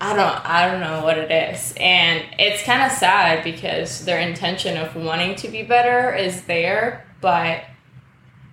I 0.00 0.14
don't 0.14 0.46
I 0.46 0.70
don't 0.70 0.80
know 0.80 1.02
what 1.04 1.18
it 1.18 1.30
is. 1.30 1.74
And 1.78 2.24
it's 2.38 2.62
kind 2.64 2.82
of 2.82 2.92
sad 2.92 3.44
because 3.44 4.04
their 4.04 4.20
intention 4.20 4.76
of 4.76 4.94
wanting 4.94 5.36
to 5.36 5.48
be 5.48 5.62
better 5.62 6.14
is 6.14 6.42
there, 6.44 7.06
but 7.20 7.64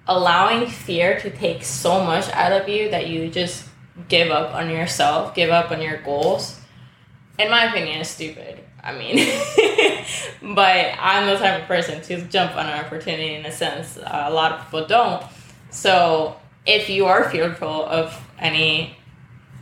allowing 0.08 0.68
fear 0.68 1.20
to 1.20 1.30
take 1.30 1.63
so 1.63 2.04
much 2.04 2.30
out 2.30 2.54
of 2.54 2.68
you 2.68 2.90
that 2.92 3.08
you 3.08 3.30
just 3.30 3.68
give 4.08 4.32
up 4.32 4.54
on 4.56 4.70
yourself, 4.70 5.36
give 5.36 5.50
up 5.50 5.72
on 5.72 5.82
your 5.82 6.01
goals 6.01 6.61
in 7.41 7.50
my 7.50 7.65
opinion, 7.65 8.00
is 8.00 8.10
stupid. 8.10 8.60
I 8.83 8.93
mean, 8.93 9.17
but 10.55 10.95
I'm 11.00 11.27
the 11.27 11.38
type 11.38 11.62
of 11.62 11.67
person 11.67 12.01
to 12.03 12.21
jump 12.27 12.55
on 12.55 12.65
an 12.65 12.83
opportunity 12.83 13.36
in 13.36 13.45
a 13.45 13.51
sense. 13.51 13.98
Uh, 13.98 14.25
a 14.27 14.31
lot 14.31 14.53
of 14.53 14.65
people 14.65 14.88
don't. 14.88 15.24
So 15.69 16.36
if 16.65 16.89
you 16.89 17.05
are 17.05 17.29
fearful 17.29 17.86
of 17.86 18.19
any, 18.39 18.98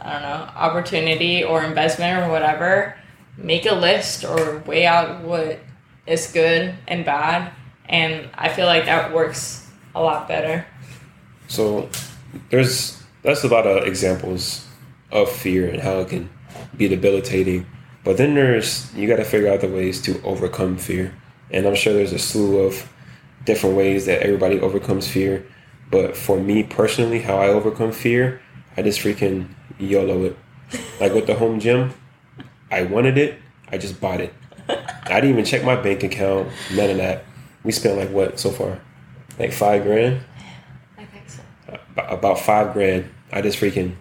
I 0.01 0.13
don't 0.13 0.21
know, 0.21 0.51
opportunity 0.55 1.43
or 1.43 1.63
investment 1.63 2.23
or 2.23 2.29
whatever, 2.29 2.95
make 3.37 3.65
a 3.65 3.75
list 3.75 4.23
or 4.23 4.59
weigh 4.65 4.85
out 4.85 5.21
what 5.21 5.59
is 6.05 6.31
good 6.31 6.75
and 6.87 7.05
bad. 7.05 7.51
And 7.85 8.29
I 8.35 8.49
feel 8.49 8.67
like 8.67 8.85
that 8.85 9.13
works 9.13 9.67
a 9.95 10.01
lot 10.01 10.27
better. 10.27 10.65
So 11.47 11.89
there's 12.49 13.01
that's 13.21 13.43
a 13.43 13.47
lot 13.47 13.67
of 13.67 13.85
examples 13.85 14.65
of 15.11 15.29
fear 15.29 15.69
and 15.69 15.81
how 15.81 15.99
it 15.99 16.09
can 16.09 16.29
be 16.75 16.87
debilitating. 16.87 17.65
But 18.03 18.17
then 18.17 18.35
there's 18.35 18.93
you 18.95 19.07
got 19.07 19.17
to 19.17 19.25
figure 19.25 19.51
out 19.51 19.61
the 19.61 19.67
ways 19.67 20.01
to 20.03 20.21
overcome 20.23 20.77
fear, 20.77 21.13
and 21.51 21.65
I'm 21.65 21.75
sure 21.75 21.93
there's 21.93 22.13
a 22.13 22.19
slew 22.19 22.59
of 22.59 22.89
different 23.45 23.75
ways 23.75 24.05
that 24.05 24.21
everybody 24.21 24.59
overcomes 24.59 25.07
fear. 25.07 25.45
But 25.91 26.15
for 26.15 26.39
me 26.39 26.63
personally, 26.63 27.21
how 27.21 27.37
I 27.37 27.47
overcome 27.47 27.91
fear, 27.91 28.41
I 28.77 28.81
just 28.83 28.99
freaking 28.99 29.49
YOLO 29.79 30.23
it. 30.25 30.37
Like 30.99 31.13
with 31.13 31.27
the 31.27 31.35
home 31.35 31.59
gym, 31.59 31.93
I 32.71 32.83
wanted 32.83 33.17
it, 33.17 33.39
I 33.71 33.77
just 33.77 33.99
bought 33.99 34.21
it. 34.21 34.33
I 34.67 35.15
didn't 35.19 35.31
even 35.31 35.45
check 35.45 35.63
my 35.63 35.75
bank 35.75 36.03
account, 36.03 36.49
none 36.73 36.91
of 36.91 36.97
that. 36.97 37.25
We 37.63 37.71
spent 37.71 37.97
like 37.97 38.11
what 38.11 38.39
so 38.39 38.51
far? 38.51 38.79
Like 39.39 39.51
five 39.51 39.83
grand? 39.83 40.21
I 40.97 41.05
think 41.05 41.29
so. 41.29 41.43
about 41.97 42.39
five 42.39 42.73
grand. 42.73 43.09
I 43.31 43.41
just 43.41 43.59
freaking 43.59 43.95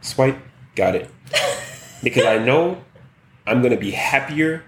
swipe, 0.00 0.38
got 0.76 0.94
it. 0.94 1.10
Because 2.02 2.24
I 2.24 2.38
know 2.38 2.82
I'm 3.46 3.62
gonna 3.62 3.76
be 3.76 3.92
happier 3.92 4.64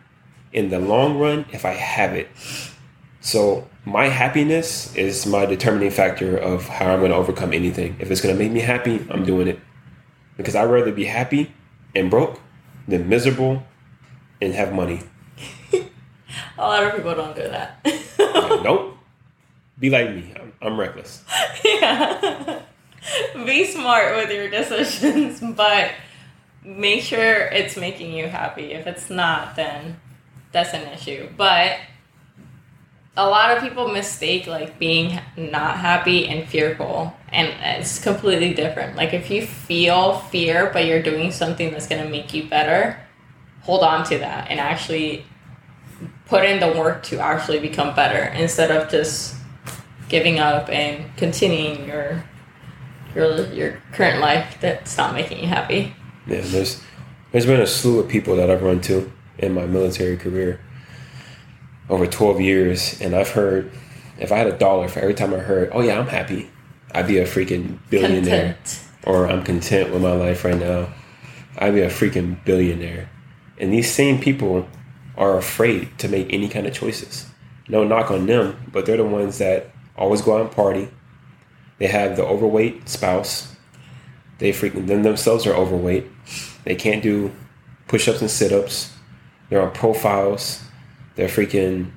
in 0.53 0.71
the 0.71 0.79
long 0.79 1.19
run 1.19 1.47
if 1.53 1.65
I 1.65 1.73
have 1.73 2.15
it. 2.15 2.29
So 3.21 3.69
my 3.85 4.09
happiness 4.09 4.95
is 4.95 5.27
my 5.27 5.47
determining 5.47 5.91
factor 5.91 6.37
of 6.37 6.69
how 6.69 6.93
I'm 6.93 7.01
gonna 7.01 7.15
overcome 7.15 7.53
anything. 7.53 7.97
If 7.99 8.11
it's 8.11 8.21
gonna 8.21 8.35
make 8.35 8.53
me 8.53 8.61
happy, 8.61 9.07
I'm 9.11 9.25
doing 9.25 9.49
it. 9.49 9.61
Because 10.37 10.55
I'd 10.55 10.65
rather 10.65 10.93
be 10.93 11.05
happy 11.05 11.53
and 11.95 12.11
broke 12.11 12.41
than 12.89 13.09
miserable 13.09 13.63
and 14.41 14.53
have 14.55 14.73
money. 14.73 15.01
A 16.59 16.63
lot 16.63 16.83
of 16.85 16.95
people 16.95 17.15
don't 17.15 17.35
do 17.37 17.43
that. 17.43 17.81
Like, 17.85 18.63
nope. 18.63 18.97
Be 19.79 19.91
like 19.91 20.15
me. 20.15 20.33
I'm, 20.37 20.53
I'm 20.63 20.79
reckless. 20.79 21.25
yeah. 21.65 22.63
Be 23.35 23.67
smart 23.67 24.17
with 24.17 24.31
your 24.31 24.49
decisions, 24.49 25.41
but 25.57 25.91
make 26.65 27.03
sure 27.03 27.47
it's 27.47 27.77
making 27.77 28.13
you 28.13 28.29
happy. 28.29 28.73
If 28.73 28.87
it's 28.87 29.11
not, 29.11 29.57
then 29.57 30.01
that's 30.53 30.73
an 30.73 30.89
issue. 30.93 31.29
But 31.37 31.79
a 33.17 33.29
lot 33.29 33.57
of 33.57 33.63
people 33.63 33.89
mistake 33.89 34.47
like 34.47 34.79
being 34.79 35.21
not 35.37 35.79
happy 35.79 36.27
and 36.27 36.49
fearful, 36.49 37.15
and 37.29 37.49
it's 37.79 38.03
completely 38.03 38.55
different. 38.55 38.97
Like 38.97 39.13
if 39.15 39.31
you 39.31 39.47
feel 39.47 40.19
fear, 40.19 40.71
but 40.73 40.87
you're 40.87 41.03
doing 41.03 41.31
something 41.31 41.71
that's 41.71 41.87
gonna 41.87 42.09
make 42.09 42.35
you 42.35 42.49
better, 42.49 42.99
hold 43.63 43.83
on 43.83 44.05
to 44.05 44.19
that 44.19 44.51
and 44.51 44.61
actually 44.61 45.25
put 46.27 46.45
in 46.45 46.61
the 46.61 46.79
work 46.79 47.03
to 47.05 47.19
actually 47.19 47.59
become 47.59 47.95
better 47.95 48.25
instead 48.35 48.71
of 48.71 48.91
just 48.91 49.37
giving 50.09 50.39
up 50.39 50.69
and 50.69 51.17
continuing 51.17 51.87
your 51.87 52.25
your 53.15 53.47
your 53.53 53.83
current 53.93 54.21
life 54.21 54.57
that's 54.61 54.97
not 54.97 55.15
making 55.15 55.41
you 55.41 55.47
happy. 55.47 55.95
Yeah, 56.27 56.41
there's 56.43 56.83
there's 57.33 57.47
been 57.47 57.61
a 57.61 57.67
slew 57.67 58.01
of 58.01 58.09
people 58.09 58.37
that 58.37 58.51
I've 58.51 58.63
run 58.63 58.81
to 58.83 59.11
in 59.39 59.53
my 59.55 59.67
military 59.67 60.17
career 60.17 60.61
over 61.91 62.07
12 62.07 62.41
years, 62.41 63.01
and 63.01 63.15
I've 63.15 63.31
heard 63.31 63.71
if 64.19 64.33
I 64.33 64.39
had 64.39 64.47
a 64.47 64.57
dollar 64.57 64.89
for 64.89 65.01
every 65.01 65.15
time 65.15 65.35
I 65.35 65.39
heard, 65.39 65.71
"Oh 65.73 65.81
yeah, 65.81 65.99
I'm 65.99 66.07
happy," 66.07 66.49
I'd 66.93 67.07
be 67.07 67.19
a 67.19 67.27
freaking 67.27 67.79
billionaire, 67.91 68.55
Content. 68.55 68.81
or 69.05 69.27
I'm 69.27 69.43
content 69.43 69.93
with 69.93 70.03
my 70.03 70.13
life 70.13 70.45
right 70.45 70.59
now. 70.59 70.89
I'd 71.59 71.75
be 71.75 71.83
a 71.83 71.91
freaking 71.91 72.43
billionaire. 72.45 73.11
And 73.59 73.73
these 73.73 73.93
same 73.93 74.19
people 74.21 74.69
are 75.17 75.37
afraid 75.37 75.97
to 75.99 76.09
make 76.09 76.33
any 76.33 76.49
kind 76.49 76.67
of 76.67 76.73
choices. 76.75 77.27
No 77.69 77.85
knock 77.85 78.11
on 78.11 78.27
them, 78.27 78.57
but 78.73 78.87
they're 78.87 78.97
the 78.97 79.05
ones 79.05 79.39
that 79.39 79.71
always 79.97 80.23
go 80.23 80.37
out 80.37 80.41
and 80.43 80.51
party. 80.51 80.89
They 81.79 81.87
have 81.87 82.17
the 82.17 82.25
overweight 82.25 82.89
spouse. 82.89 83.54
They 84.39 84.51
freaking 84.53 84.87
them 84.87 85.03
themselves 85.03 85.47
are 85.47 85.55
overweight. 85.55 86.07
They 86.65 86.75
can't 86.75 87.03
do 87.03 87.33
push-ups 87.89 88.21
and 88.21 88.31
sit-ups. 88.31 88.93
They're 89.49 89.63
on 89.63 89.73
profiles. 89.73 90.63
They're 91.17 91.29
freaking 91.29 91.91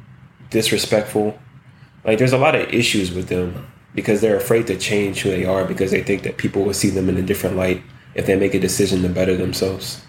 disrespectful. 0.50 1.38
Like 2.03 2.20
there's 2.20 2.34
a 2.34 2.38
lot 2.38 2.56
of 2.56 2.74
issues 2.74 3.12
with 3.12 3.27
them 3.27 3.67
because 3.96 4.22
they're 4.22 4.38
afraid 4.38 4.67
to 4.67 4.77
change 4.77 5.22
who 5.22 5.32
they 5.32 5.46
are 5.46 5.65
because 5.65 5.91
they 5.91 6.03
think 6.03 6.24
that 6.24 6.38
people 6.38 6.63
will 6.63 6.74
see 6.74 6.89
them 6.89 7.10
in 7.10 7.17
a 7.17 7.22
different 7.22 7.56
light 7.56 7.82
if 8.13 8.25
they 8.25 8.36
make 8.36 8.53
a 8.53 8.60
decision 8.60 9.01
to 9.01 9.10
better 9.10 9.36
themselves. 9.36 10.01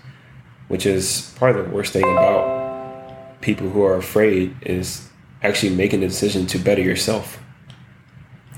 Which 0.68 0.85
is 0.85 1.32
probably 1.37 1.62
the 1.62 1.70
worst 1.70 1.92
thing 1.92 2.04
about 2.04 3.40
people 3.40 3.70
who 3.70 3.82
are 3.82 3.97
afraid 3.97 4.54
is 4.62 5.08
actually 5.42 5.75
making 5.75 6.00
the 6.00 6.08
decision 6.08 6.47
to 6.49 6.58
better 6.58 6.82
yourself. 6.82 7.42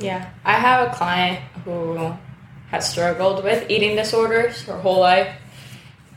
Yeah, 0.01 0.31
I 0.45 0.55
have 0.55 0.89
a 0.89 0.95
client 0.95 1.41
who 1.65 2.15
has 2.71 2.89
struggled 2.89 3.45
with 3.45 3.69
eating 3.71 3.97
disorders 3.97 4.63
her 4.63 4.79
whole 4.79 5.01
life, 5.01 5.35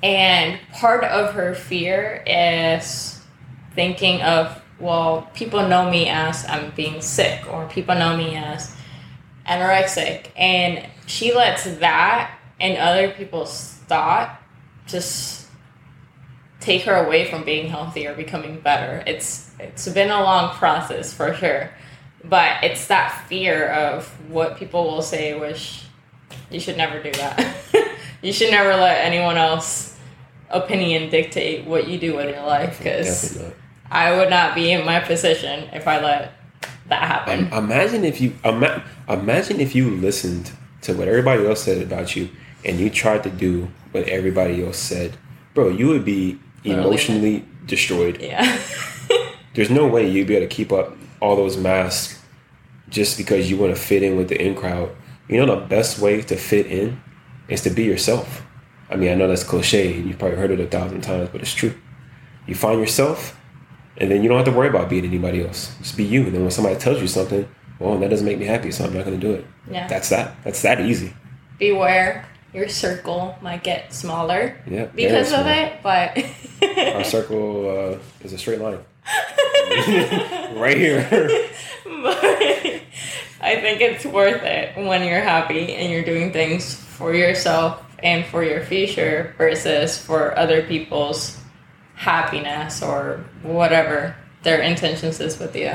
and 0.02 0.60
part 0.74 1.04
of 1.04 1.34
her 1.34 1.54
fear 1.56 2.24
is 2.28 3.22
thinking 3.76 4.22
of, 4.22 4.62
well, 4.80 5.30
people 5.34 5.68
know 5.68 5.90
me 5.90 6.08
as 6.08 6.46
I'm 6.48 6.72
being 6.72 7.02
sick, 7.02 7.52
or 7.52 7.68
people 7.68 7.96
know 7.96 8.16
me 8.18 8.36
as 8.36 8.76
anorexic, 9.48 10.28
and 10.36 10.88
she 11.06 11.34
lets 11.34 11.64
that 11.78 12.38
and 12.60 12.78
other 12.78 13.10
people's 13.12 13.74
thought 13.88 14.42
just 14.88 15.48
take 16.60 16.84
her 16.84 16.96
away 16.96 17.30
from 17.30 17.44
being 17.44 17.68
healthy 17.68 18.08
or 18.08 18.14
becoming 18.14 18.60
better. 18.60 19.04
It's 19.06 19.52
it's 19.60 19.88
been 19.90 20.10
a 20.10 20.22
long 20.22 20.56
process 20.56 21.14
for 21.14 21.34
sure. 21.34 21.70
But 22.24 22.64
it's 22.64 22.88
that 22.88 23.26
fear 23.28 23.68
of 23.68 24.08
what 24.30 24.56
people 24.56 24.86
will 24.86 25.02
say 25.02 25.38
which 25.38 25.84
you 26.54 26.60
should 26.60 26.78
never 26.78 27.02
do 27.02 27.12
that 27.14 27.56
you 28.22 28.32
should 28.32 28.52
never 28.52 28.70
let 28.76 29.04
anyone 29.06 29.38
else 29.38 29.98
opinion 30.50 31.10
dictate 31.10 31.66
what 31.66 31.88
you 31.88 31.98
do 31.98 32.20
in 32.20 32.30
your 32.30 32.44
life 32.44 32.78
because 32.78 33.42
i 33.90 34.16
would 34.16 34.30
not 34.30 34.54
be 34.56 34.72
in 34.72 34.86
my 34.86 35.00
position 35.00 35.68
if 35.74 35.88
i 35.88 36.00
let 36.00 36.32
that 36.88 37.02
happen 37.04 37.48
Im- 37.48 37.54
Imagine 37.54 38.04
if 38.06 38.22
you 38.22 38.34
ima- 38.46 38.84
imagine 39.10 39.60
if 39.60 39.74
you 39.74 39.90
listened 39.90 40.52
to 40.82 40.94
what 40.94 41.08
everybody 41.08 41.46
else 41.48 41.64
said 41.64 41.82
about 41.82 42.16
you 42.16 42.30
and 42.66 42.80
you 42.80 42.90
tried 42.90 43.24
to 43.24 43.30
do 43.30 43.70
what 43.92 44.08
everybody 44.08 44.64
else 44.66 44.78
said, 44.78 45.16
bro. 45.54 45.70
You 45.70 45.88
would 45.90 46.04
be 46.06 46.40
Literally. 46.66 46.88
emotionally 46.88 47.46
destroyed. 47.66 48.20
yeah 48.22 48.60
There's 49.54 49.70
no 49.70 49.88
way 49.88 50.10
you'd 50.10 50.28
be 50.28 50.36
able 50.36 50.48
to 50.48 50.54
keep 50.54 50.72
up 50.72 50.96
all 51.22 51.36
those 51.36 51.58
masks 51.58 52.20
just 52.90 53.18
because 53.18 53.50
you 53.50 53.58
want 53.58 53.76
to 53.76 53.82
fit 53.82 54.02
in 54.04 54.18
with 54.18 54.30
the 54.30 54.42
in 54.42 54.56
crowd. 54.56 54.90
You 55.28 55.38
know 55.46 55.56
the 55.60 55.66
best 55.66 56.00
way 56.00 56.22
to 56.22 56.36
fit 56.36 56.68
in 56.68 57.02
is 57.48 57.62
to 57.62 57.70
be 57.70 57.84
yourself. 57.84 58.44
I 58.90 58.96
mean, 58.96 59.10
I 59.12 59.16
know 59.16 59.28
that's 59.28 59.44
cliche. 59.44 59.96
and 59.98 60.08
You've 60.08 60.20
probably 60.20 60.38
heard 60.38 60.52
it 60.52 60.60
a 60.60 60.68
thousand 60.68 61.02
times, 61.02 61.30
but 61.32 61.42
it's 61.42 61.54
true. 61.54 61.74
You 62.48 62.56
find 62.56 62.80
yourself, 62.80 63.40
and 63.98 64.12
then 64.12 64.22
you 64.22 64.30
don't 64.30 64.38
have 64.38 64.46
to 64.46 64.52
worry 64.52 64.68
about 64.70 64.90
being 64.90 65.06
anybody 65.06 65.44
else. 65.46 65.76
Just 65.80 65.96
be 65.98 66.04
you. 66.04 66.24
And 66.26 66.34
then 66.34 66.42
when 66.42 66.52
somebody 66.52 66.76
tells 66.78 67.02
you 67.02 67.08
something, 67.08 67.48
well, 67.80 67.98
that 68.00 68.10
doesn't 68.10 68.26
make 68.26 68.38
me 68.38 68.46
happy, 68.46 68.72
so 68.72 68.84
I'm 68.86 68.94
not 68.94 69.06
going 69.06 69.20
to 69.20 69.28
do 69.28 69.34
it. 69.34 69.46
yeah 69.72 69.88
That's 69.88 70.10
that. 70.10 70.36
That's 70.44 70.62
that 70.62 70.82
easy. 70.82 71.14
beware 71.58 72.26
your 72.54 72.70
circle 72.70 73.36
might 73.42 73.64
get 73.64 73.92
smaller 73.94 74.56
Yeah. 74.68 74.86
because 74.86 75.32
of 75.34 75.48
it 75.48 75.82
but. 75.82 76.18
Our 76.96 77.04
circle 77.04 77.96
uh, 77.96 78.24
is 78.24 78.34
a 78.34 78.38
straight 78.38 78.60
line. 78.60 78.78
right 80.60 80.78
here. 80.78 81.08
but 81.86 82.82
I 83.44 83.60
think 83.60 83.82
it's 83.82 84.06
worth 84.06 84.42
it 84.44 84.78
when 84.78 85.06
you're 85.06 85.20
happy 85.20 85.74
and 85.74 85.92
you're 85.92 86.06
doing 86.06 86.32
things 86.32 86.76
for 86.76 87.14
yourself 87.14 87.84
and 88.02 88.26
for 88.26 88.42
your 88.42 88.64
future 88.64 89.36
versus 89.38 89.98
for 89.98 90.38
other 90.38 90.62
people's 90.62 91.38
happiness 91.96 92.82
or 92.82 93.26
whatever 93.42 94.16
their 94.44 94.62
intentions 94.62 95.20
is 95.20 95.40
with 95.40 95.56
you. 95.58 95.74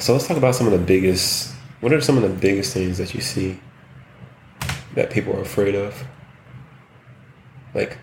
So 0.00 0.12
let's 0.12 0.28
talk 0.28 0.36
about 0.36 0.54
some 0.54 0.66
of 0.66 0.72
the 0.74 0.78
biggest. 0.78 1.54
What 1.80 1.94
are 1.94 2.00
some 2.02 2.18
of 2.18 2.22
the 2.22 2.28
biggest 2.28 2.74
things 2.74 2.98
that 2.98 3.14
you 3.14 3.22
see 3.22 3.58
that 4.94 5.10
people 5.10 5.34
are 5.34 5.40
afraid 5.40 5.74
of? 5.74 6.04
Like, 7.72 7.96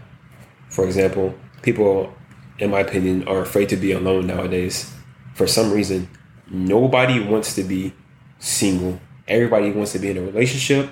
for 0.70 0.84
example, 0.86 1.36
people, 1.62 2.12
in 2.58 2.72
my 2.72 2.80
opinion, 2.80 3.28
are 3.28 3.42
afraid 3.42 3.70
to 3.70 3.76
be 3.76 3.92
alone 3.92 4.26
nowadays. 4.26 4.92
For 5.36 5.46
some 5.46 5.72
reason, 5.72 6.10
nobody 6.52 7.20
wants 7.20 7.56
to 7.56 7.64
be 7.64 7.94
single. 8.40 9.00
Everybody 9.28 9.72
wants 9.72 9.94
to 9.94 10.00
be 10.00 10.10
in 10.10 10.18
a 10.18 10.22
relationship, 10.22 10.90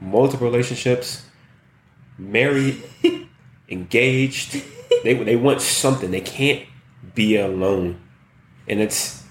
multiple 0.00 0.46
relationships, 0.46 1.24
married, 2.18 2.82
engaged. 3.68 4.62
They 5.04 5.14
they 5.14 5.36
want 5.36 5.62
something. 5.62 6.10
They 6.10 6.20
can't 6.20 6.66
be 7.14 7.36
alone, 7.36 8.00
and 8.66 8.80
it's 8.80 9.24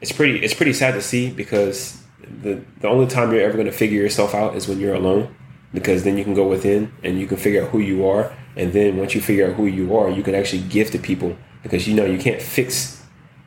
it's 0.00 0.12
pretty 0.12 0.38
it's 0.44 0.54
pretty 0.54 0.72
sad 0.72 0.94
to 0.94 1.02
see 1.02 1.30
because 1.30 2.02
the 2.42 2.60
the 2.80 2.88
only 2.88 3.06
time 3.06 3.32
you're 3.32 3.42
ever 3.42 3.54
going 3.54 3.66
to 3.66 3.72
figure 3.72 4.00
yourself 4.00 4.34
out 4.34 4.56
is 4.56 4.66
when 4.66 4.80
you're 4.80 4.94
alone 4.94 5.34
because 5.72 6.04
then 6.04 6.18
you 6.18 6.24
can 6.24 6.34
go 6.34 6.46
within 6.46 6.92
and 7.02 7.18
you 7.18 7.26
can 7.26 7.36
figure 7.36 7.62
out 7.62 7.70
who 7.70 7.78
you 7.78 8.06
are 8.06 8.32
and 8.56 8.72
then 8.72 8.96
once 8.96 9.14
you 9.14 9.20
figure 9.20 9.48
out 9.48 9.54
who 9.54 9.66
you 9.66 9.96
are 9.96 10.10
you 10.10 10.22
can 10.22 10.34
actually 10.34 10.62
give 10.62 10.90
to 10.90 10.98
people 10.98 11.36
because 11.62 11.88
you 11.88 11.94
know 11.94 12.04
you 12.04 12.18
can't 12.18 12.40
fix 12.40 13.01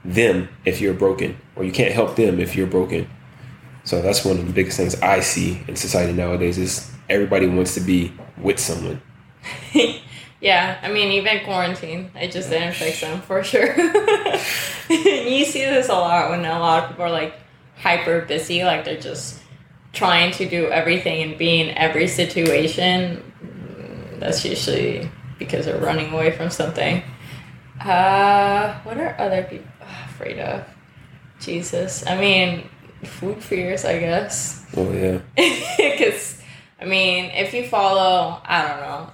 them 0.06 0.48
if 0.66 0.80
you're 0.80 0.94
broken 0.94 1.38
or 1.56 1.64
you 1.64 1.72
can't 1.72 1.94
help 1.94 2.16
them 2.16 2.40
if 2.40 2.56
you're 2.56 2.68
broken 2.68 3.10
so 3.84 4.02
that's 4.02 4.24
one 4.24 4.38
of 4.38 4.48
the 4.48 4.54
biggest 4.54 4.78
things 4.78 5.00
i 5.02 5.20
see 5.20 5.62
in 5.68 5.76
society 5.76 6.14
nowadays 6.14 6.58
is 6.58 6.92
everybody 7.10 7.48
wants 7.48 7.74
to 7.74 7.82
be 7.82 8.14
with 8.38 8.60
someone 8.60 9.02
yeah, 10.42 10.80
I 10.82 10.92
mean, 10.92 11.12
even 11.14 11.44
quarantine, 11.44 12.12
I 12.16 12.28
just 12.28 12.50
didn't 12.50 12.74
fix 12.74 13.02
them 13.02 13.22
for 13.22 13.44
sure. 13.44 13.76
you 14.90 15.46
see 15.46 15.66
this 15.66 15.90
a 15.90 15.94
lot 15.94 16.30
when 16.30 16.46
a 16.46 16.60
lot 16.60 16.84
of 16.84 16.90
people 16.90 17.06
are 17.06 17.12
like 17.12 17.36
hyper 17.78 18.22
busy, 18.22 18.64
like 18.64 18.86
they're 18.86 19.00
just 19.00 19.40
trying 19.94 20.32
to 20.34 20.50
do 20.50 20.68
everything 20.68 21.24
and 21.24 21.38
be 21.38 21.62
in 21.62 21.78
every 21.78 22.08
situation. 22.08 23.34
That's 24.20 24.44
usually 24.46 25.10
because 25.40 25.66
they're 25.66 25.80
running 25.80 26.14
away 26.14 26.32
from 26.32 26.50
something. 26.50 27.04
Uh, 27.80 28.80
what 28.84 28.98
are 28.98 29.16
other 29.20 29.44
people 29.44 29.68
afraid 30.16 30.40
of? 30.40 30.64
Jesus, 31.40 32.06
I 32.08 32.16
mean, 32.20 32.70
food 33.04 33.44
fears, 33.44 33.84
I 33.86 34.00
guess. 34.00 34.66
oh 34.78 34.92
yeah 34.92 35.20
Because, 35.78 36.42
I 36.80 36.86
mean, 36.86 37.26
if 37.32 37.54
you 37.54 37.68
follow, 37.68 38.40
I 38.46 38.68
don't 38.68 38.80
know, 38.82 39.10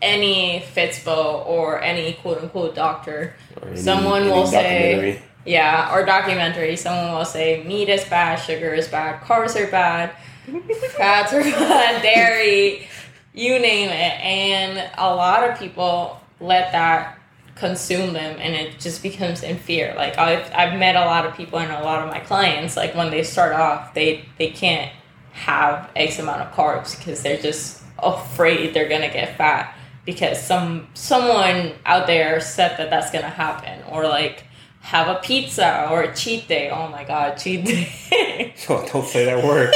any 0.00 0.60
Fitspo 0.74 1.44
or 1.46 1.82
any 1.82 2.12
quote 2.14 2.38
unquote 2.38 2.74
doctor, 2.74 3.34
any- 3.62 3.76
Someone 3.76 4.22
any 4.22 4.30
will 4.30 4.46
say- 4.46 5.20
yeah, 5.46 5.92
or 5.92 6.06
documentary, 6.06 6.74
someone 6.76 7.12
will 7.18 7.24
say 7.26 7.62
meat 7.64 7.88
is 7.90 8.04
bad, 8.06 8.36
sugar 8.36 8.72
is 8.72 8.88
bad, 8.88 9.20
carbs 9.22 9.60
are 9.60 9.70
bad, 9.70 10.12
fats 10.96 11.32
are 11.34 11.42
bad, 11.42 12.00
dairy, 12.02 12.88
you 13.34 13.58
name 13.58 13.90
it. 13.90 14.20
And 14.22 14.90
a 14.96 15.14
lot 15.14 15.48
of 15.48 15.58
people 15.58 16.18
let 16.40 16.72
that 16.72 17.18
consume 17.54 18.12
them 18.12 18.36
and 18.40 18.54
it 18.54 18.80
just 18.80 19.02
becomes 19.02 19.42
in 19.42 19.56
fear. 19.58 19.94
Like 19.96 20.18
I've, 20.18 20.50
I've 20.52 20.78
met 20.78 20.96
a 20.96 21.04
lot 21.04 21.24
of 21.26 21.34
people 21.34 21.58
and 21.58 21.70
a 21.70 21.82
lot 21.82 22.02
of 22.02 22.10
my 22.10 22.20
clients, 22.20 22.76
like 22.76 22.94
when 22.94 23.10
they 23.10 23.22
start 23.22 23.52
off, 23.52 23.94
they, 23.94 24.24
they 24.38 24.50
can't 24.50 24.92
have 25.32 25.90
X 25.96 26.18
amount 26.18 26.42
of 26.42 26.52
carbs 26.52 26.96
because 26.96 27.22
they're 27.22 27.40
just 27.40 27.82
afraid 27.98 28.74
they're 28.74 28.88
gonna 28.88 29.12
get 29.12 29.36
fat 29.36 29.76
because 30.04 30.40
some 30.40 30.86
someone 30.94 31.72
out 31.86 32.06
there 32.06 32.40
said 32.40 32.76
that 32.76 32.90
that's 32.90 33.10
gonna 33.10 33.28
happen 33.28 33.82
or 33.90 34.04
like 34.04 34.44
have 34.84 35.08
a 35.08 35.18
pizza 35.20 35.88
or 35.90 36.02
a 36.02 36.14
cheat 36.14 36.46
day. 36.46 36.68
Oh 36.68 36.88
my 36.88 37.04
god, 37.04 37.36
cheat 37.38 37.64
day. 37.64 38.54
Oh, 38.68 38.86
don't 38.92 39.06
say 39.06 39.24
that 39.24 39.42
word 39.44 39.74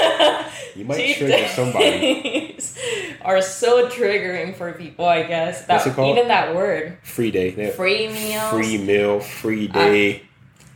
you 0.76 0.84
might 0.84 0.96
Cheat 0.98 1.16
trigger 1.16 1.48
somebody 1.48 2.56
are 3.22 3.42
so 3.42 3.88
triggering 3.88 4.54
for 4.54 4.72
people, 4.72 5.04
I 5.06 5.22
guess. 5.24 5.64
That 5.66 5.74
What's 5.76 5.86
it 5.88 5.94
called? 5.94 6.16
even 6.16 6.28
that 6.28 6.54
word. 6.54 6.98
free 7.02 7.30
day 7.30 7.50
have 7.50 7.74
Free 7.74 8.08
meals. 8.08 8.50
free 8.50 8.78
meal 8.78 9.20
free 9.20 9.66
day 9.68 10.22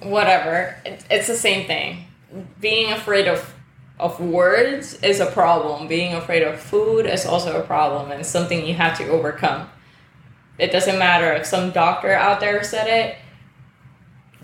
uh, 0.02 0.08
whatever. 0.08 0.76
It, 0.84 1.04
it's 1.10 1.26
the 1.28 1.36
same 1.36 1.66
thing. 1.66 2.04
Being 2.60 2.90
afraid 2.92 3.28
of 3.28 3.54
of 4.00 4.18
words 4.18 4.94
is 5.02 5.20
a 5.20 5.26
problem. 5.26 5.86
Being 5.88 6.14
afraid 6.14 6.42
of 6.42 6.58
food 6.58 7.06
is 7.06 7.24
also 7.26 7.60
a 7.60 7.64
problem 7.64 8.10
and 8.10 8.24
something 8.26 8.66
you 8.66 8.74
have 8.74 8.96
to 8.98 9.06
overcome. 9.08 9.68
It 10.58 10.72
doesn't 10.72 10.98
matter 10.98 11.32
if 11.34 11.46
some 11.46 11.70
doctor 11.70 12.12
out 12.12 12.40
there 12.40 12.64
said 12.64 12.88
it. 12.88 13.16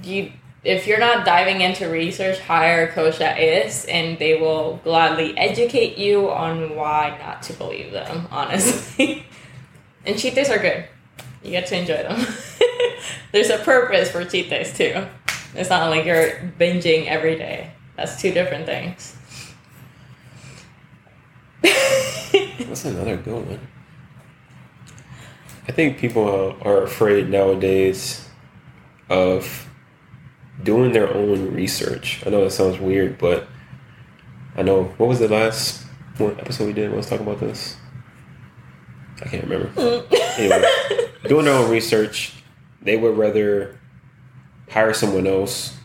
You 0.09 0.33
if 0.65 0.87
you're 0.87 0.99
not 0.99 1.25
diving 1.25 1.61
into 1.61 1.89
research, 1.89 2.41
hire 2.41 2.91
coach 2.91 3.19
that 3.19 3.39
is, 3.39 3.85
and 3.85 4.19
they 4.19 4.41
will 4.41 4.81
gladly 4.83 5.37
educate 5.39 5.97
you 5.97 6.31
on 6.31 6.75
why 6.75 7.17
not 7.21 7.43
to 7.45 7.53
believe 7.53 7.93
them, 7.93 8.27
honestly. 8.31 9.25
and 10.07 10.19
cheat 10.19 10.35
days 10.35 10.51
are 10.51 10.59
good. 10.59 10.85
You 11.43 11.53
get 11.53 11.67
to 11.69 11.79
enjoy 11.79 12.03
them. 12.03 12.27
There's 13.33 13.51
a 13.51 13.59
purpose 13.59 14.11
for 14.11 14.25
cheat 14.25 14.51
days 14.51 14.77
too. 14.77 15.07
It's 15.55 15.71
not 15.71 15.89
like 15.91 16.05
you're 16.05 16.53
binging 16.59 17.07
every 17.07 17.37
day. 17.37 17.71
That's 17.97 18.21
two 18.21 18.33
different 18.33 18.67
things. 18.67 19.17
That's 21.63 22.85
another 22.85 23.17
good 23.17 23.47
one. 23.47 23.61
I 25.69 25.73
think 25.73 25.99
people 25.99 26.57
are 26.63 26.83
afraid 26.83 27.29
nowadays 27.29 28.29
of 29.09 29.68
doing 30.63 30.93
their 30.93 31.13
own 31.13 31.55
research. 31.55 32.23
I 32.27 32.31
know 32.31 32.45
that 32.45 32.51
sounds 32.51 32.79
weird, 32.79 33.19
but 33.19 33.47
I 34.57 34.63
know 34.63 34.85
what 34.97 35.09
was 35.09 35.19
the 35.19 35.29
last 35.29 35.85
one 36.19 36.39
episode 36.41 36.67
we 36.67 36.73
did? 36.73 36.93
Let's 36.93 37.09
talk 37.09 37.21
about 37.21 37.41
this. 37.41 37.77
I 39.23 39.29
can't 39.29 39.45
remember. 39.45 39.71
Mm. 40.39 40.39
anyway, 40.39 41.09
doing 41.25 41.45
their 41.45 41.55
own 41.55 41.69
research, 41.69 42.35
they 42.81 42.97
would 42.97 43.17
rather 43.19 43.77
hire 44.71 44.95
someone 44.95 45.27
else, 45.27 45.77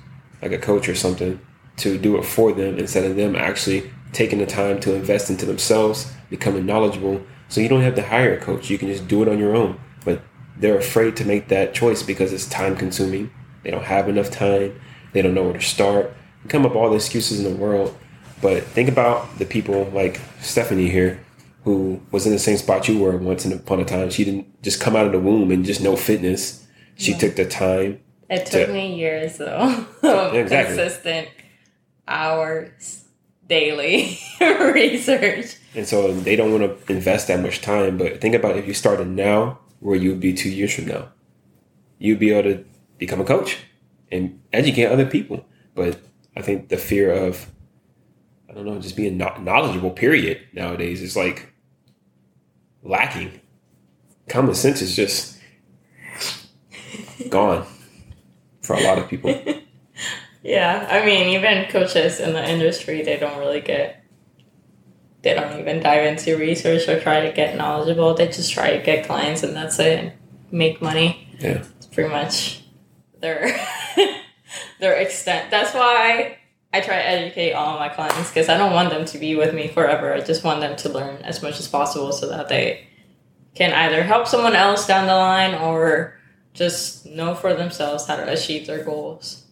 like 0.41 0.51
a 0.51 0.59
coach 0.59 0.87
or 0.87 0.93
something, 0.93 1.39
to 1.77 1.97
do 1.97 2.17
it 2.17 2.23
for 2.23 2.51
them 2.51 2.77
instead 2.77 3.03
of 3.03 3.15
them 3.15 3.35
actually 3.35 3.91
taking 4.11 4.37
the 4.37 4.45
time 4.45 4.79
to 4.81 4.93
invest 4.93 5.29
into 5.29 5.45
themselves, 5.45 6.11
becoming 6.29 6.65
knowledgeable. 6.65 7.21
So 7.49 7.61
you 7.61 7.67
don't 7.67 7.81
have 7.81 7.95
to 7.95 8.03
hire 8.03 8.33
a 8.33 8.39
coach. 8.39 8.69
You 8.69 8.77
can 8.77 8.89
just 8.89 9.07
do 9.07 9.21
it 9.23 9.27
on 9.27 9.39
your 9.39 9.55
own. 9.55 9.79
But 10.05 10.21
they're 10.57 10.77
afraid 10.77 11.15
to 11.17 11.25
make 11.25 11.47
that 11.47 11.73
choice 11.73 12.03
because 12.03 12.31
it's 12.31 12.47
time 12.47 12.75
consuming. 12.75 13.31
They 13.63 13.71
don't 13.71 13.83
have 13.83 14.07
enough 14.09 14.29
time. 14.31 14.79
They 15.13 15.21
don't 15.21 15.33
know 15.33 15.43
where 15.43 15.53
to 15.53 15.61
start. 15.61 16.13
You 16.43 16.49
come 16.49 16.65
up 16.65 16.71
with 16.73 16.77
all 16.81 16.89
the 16.89 16.95
excuses 16.95 17.39
in 17.43 17.51
the 17.51 17.57
world. 17.57 17.97
But 18.41 18.63
think 18.63 18.89
about 18.89 19.37
the 19.39 19.45
people 19.45 19.85
like 19.93 20.19
Stephanie 20.41 20.89
here, 20.89 21.23
who 21.63 22.01
was 22.11 22.25
in 22.25 22.33
the 22.33 22.39
same 22.39 22.57
spot 22.57 22.87
you 22.89 22.99
were 22.99 23.15
once 23.17 23.45
upon 23.45 23.79
a 23.79 23.85
time. 23.85 24.09
She 24.09 24.25
didn't 24.25 24.61
just 24.61 24.81
come 24.81 24.95
out 24.95 25.05
of 25.05 25.11
the 25.13 25.19
womb 25.19 25.49
and 25.51 25.63
just 25.63 25.81
know 25.81 25.95
fitness. 25.95 26.65
She 26.95 27.13
took 27.13 27.35
the 27.35 27.45
time. 27.45 28.01
It 28.29 28.45
took 28.47 28.67
To- 28.67 28.73
me 28.73 28.95
years 28.95 29.37
though. 29.37 29.85
of 30.03 30.33
exactly. 30.33 30.75
Consistent 30.75 31.29
hours 32.07 33.05
daily 33.47 34.19
research. 34.41 35.57
And 35.75 35.87
so 35.87 36.13
they 36.13 36.35
don't 36.35 36.51
want 36.51 36.85
to 36.87 36.91
invest 36.93 37.27
that 37.27 37.39
much 37.39 37.61
time. 37.61 37.97
But 37.97 38.21
think 38.21 38.35
about 38.35 38.57
if 38.57 38.67
you 38.67 38.73
started 38.73 39.07
now, 39.07 39.59
where 39.79 39.95
you 39.95 40.09
would 40.11 40.19
be 40.19 40.33
two 40.33 40.49
years 40.49 40.73
from 40.73 40.85
now. 40.87 41.09
You'd 41.99 42.19
be 42.19 42.31
able 42.31 42.51
to 42.51 42.65
become 43.05 43.19
a 43.19 43.25
coach 43.25 43.57
and 44.11 44.41
educate 44.53 44.85
other 44.85 45.05
people. 45.05 45.45
But 45.75 45.99
I 46.37 46.41
think 46.41 46.69
the 46.69 46.77
fear 46.77 47.11
of, 47.11 47.49
I 48.49 48.53
don't 48.53 48.65
know, 48.65 48.79
just 48.79 48.95
being 48.95 49.17
kno- 49.17 49.37
knowledgeable, 49.41 49.91
period, 49.91 50.39
nowadays 50.53 51.01
is 51.01 51.17
like 51.17 51.51
lacking. 52.81 53.41
Common 54.29 54.55
sense 54.55 54.81
is 54.81 54.95
just 54.95 55.37
gone 57.29 57.65
for 58.61 58.75
a 58.75 58.81
lot 58.81 58.97
of 58.97 59.09
people. 59.09 59.37
Yeah, 60.45 60.89
I 60.91 61.05
mean, 61.05 61.29
even 61.29 61.69
coaches 61.69 62.19
in 62.19 62.33
the 62.33 62.45
industry, 62.45 63.01
they 63.01 63.15
don't 63.15 63.39
really 63.39 63.61
get, 63.61 64.03
they 65.21 65.33
don't 65.33 65.57
even 65.57 65.81
dive 65.81 66.05
into 66.05 66.35
research 66.35 66.85
or 66.89 66.99
try 66.99 67.21
to 67.21 67.31
get 67.31 67.55
knowledgeable. 67.55 68.13
They 68.13 68.27
just 68.27 68.51
try 68.51 68.75
to 68.75 68.83
get 68.83 69.05
clients 69.05 69.41
and 69.41 69.55
that's 69.55 69.79
it, 69.79 70.13
make 70.51 70.81
money. 70.81 71.29
Yeah. 71.39 71.63
It's 71.77 71.85
pretty 71.85 72.09
much 72.09 72.62
their 73.23 73.49
their 74.79 74.93
extent. 74.97 75.49
That's 75.49 75.73
why 75.73 76.37
I 76.71 76.81
try 76.81 76.97
to 76.97 77.07
educate 77.07 77.53
all 77.53 77.79
my 77.79 77.89
clients 77.89 78.29
because 78.29 78.49
I 78.49 78.57
don't 78.57 78.73
want 78.73 78.91
them 78.91 79.05
to 79.05 79.17
be 79.17 79.35
with 79.35 79.55
me 79.55 79.67
forever. 79.69 80.13
I 80.13 80.19
just 80.19 80.43
want 80.43 80.59
them 80.59 80.75
to 80.75 80.89
learn 80.89 81.15
as 81.23 81.41
much 81.41 81.59
as 81.59 81.67
possible 81.67 82.11
so 82.11 82.29
that 82.29 82.49
they 82.49 82.87
can 83.55 83.71
either 83.73 84.03
help 84.03 84.27
someone 84.27 84.55
else 84.55 84.85
down 84.85 85.07
the 85.07 85.15
line 85.15 85.55
or 85.55 86.19
just 86.53 87.05
know 87.05 87.33
for 87.33 87.53
themselves 87.53 88.05
how 88.05 88.15
to 88.15 88.31
achieve 88.31 88.67
their 88.67 88.83
goals. 88.83 89.45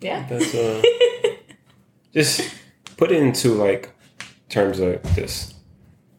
Yeah. 0.00 0.26
That's 0.28 0.54
uh, 0.54 0.82
just 2.12 2.52
put 2.96 3.12
it 3.12 3.22
into 3.22 3.54
like 3.54 3.90
terms 4.48 4.80
like 4.80 5.02
this. 5.14 5.54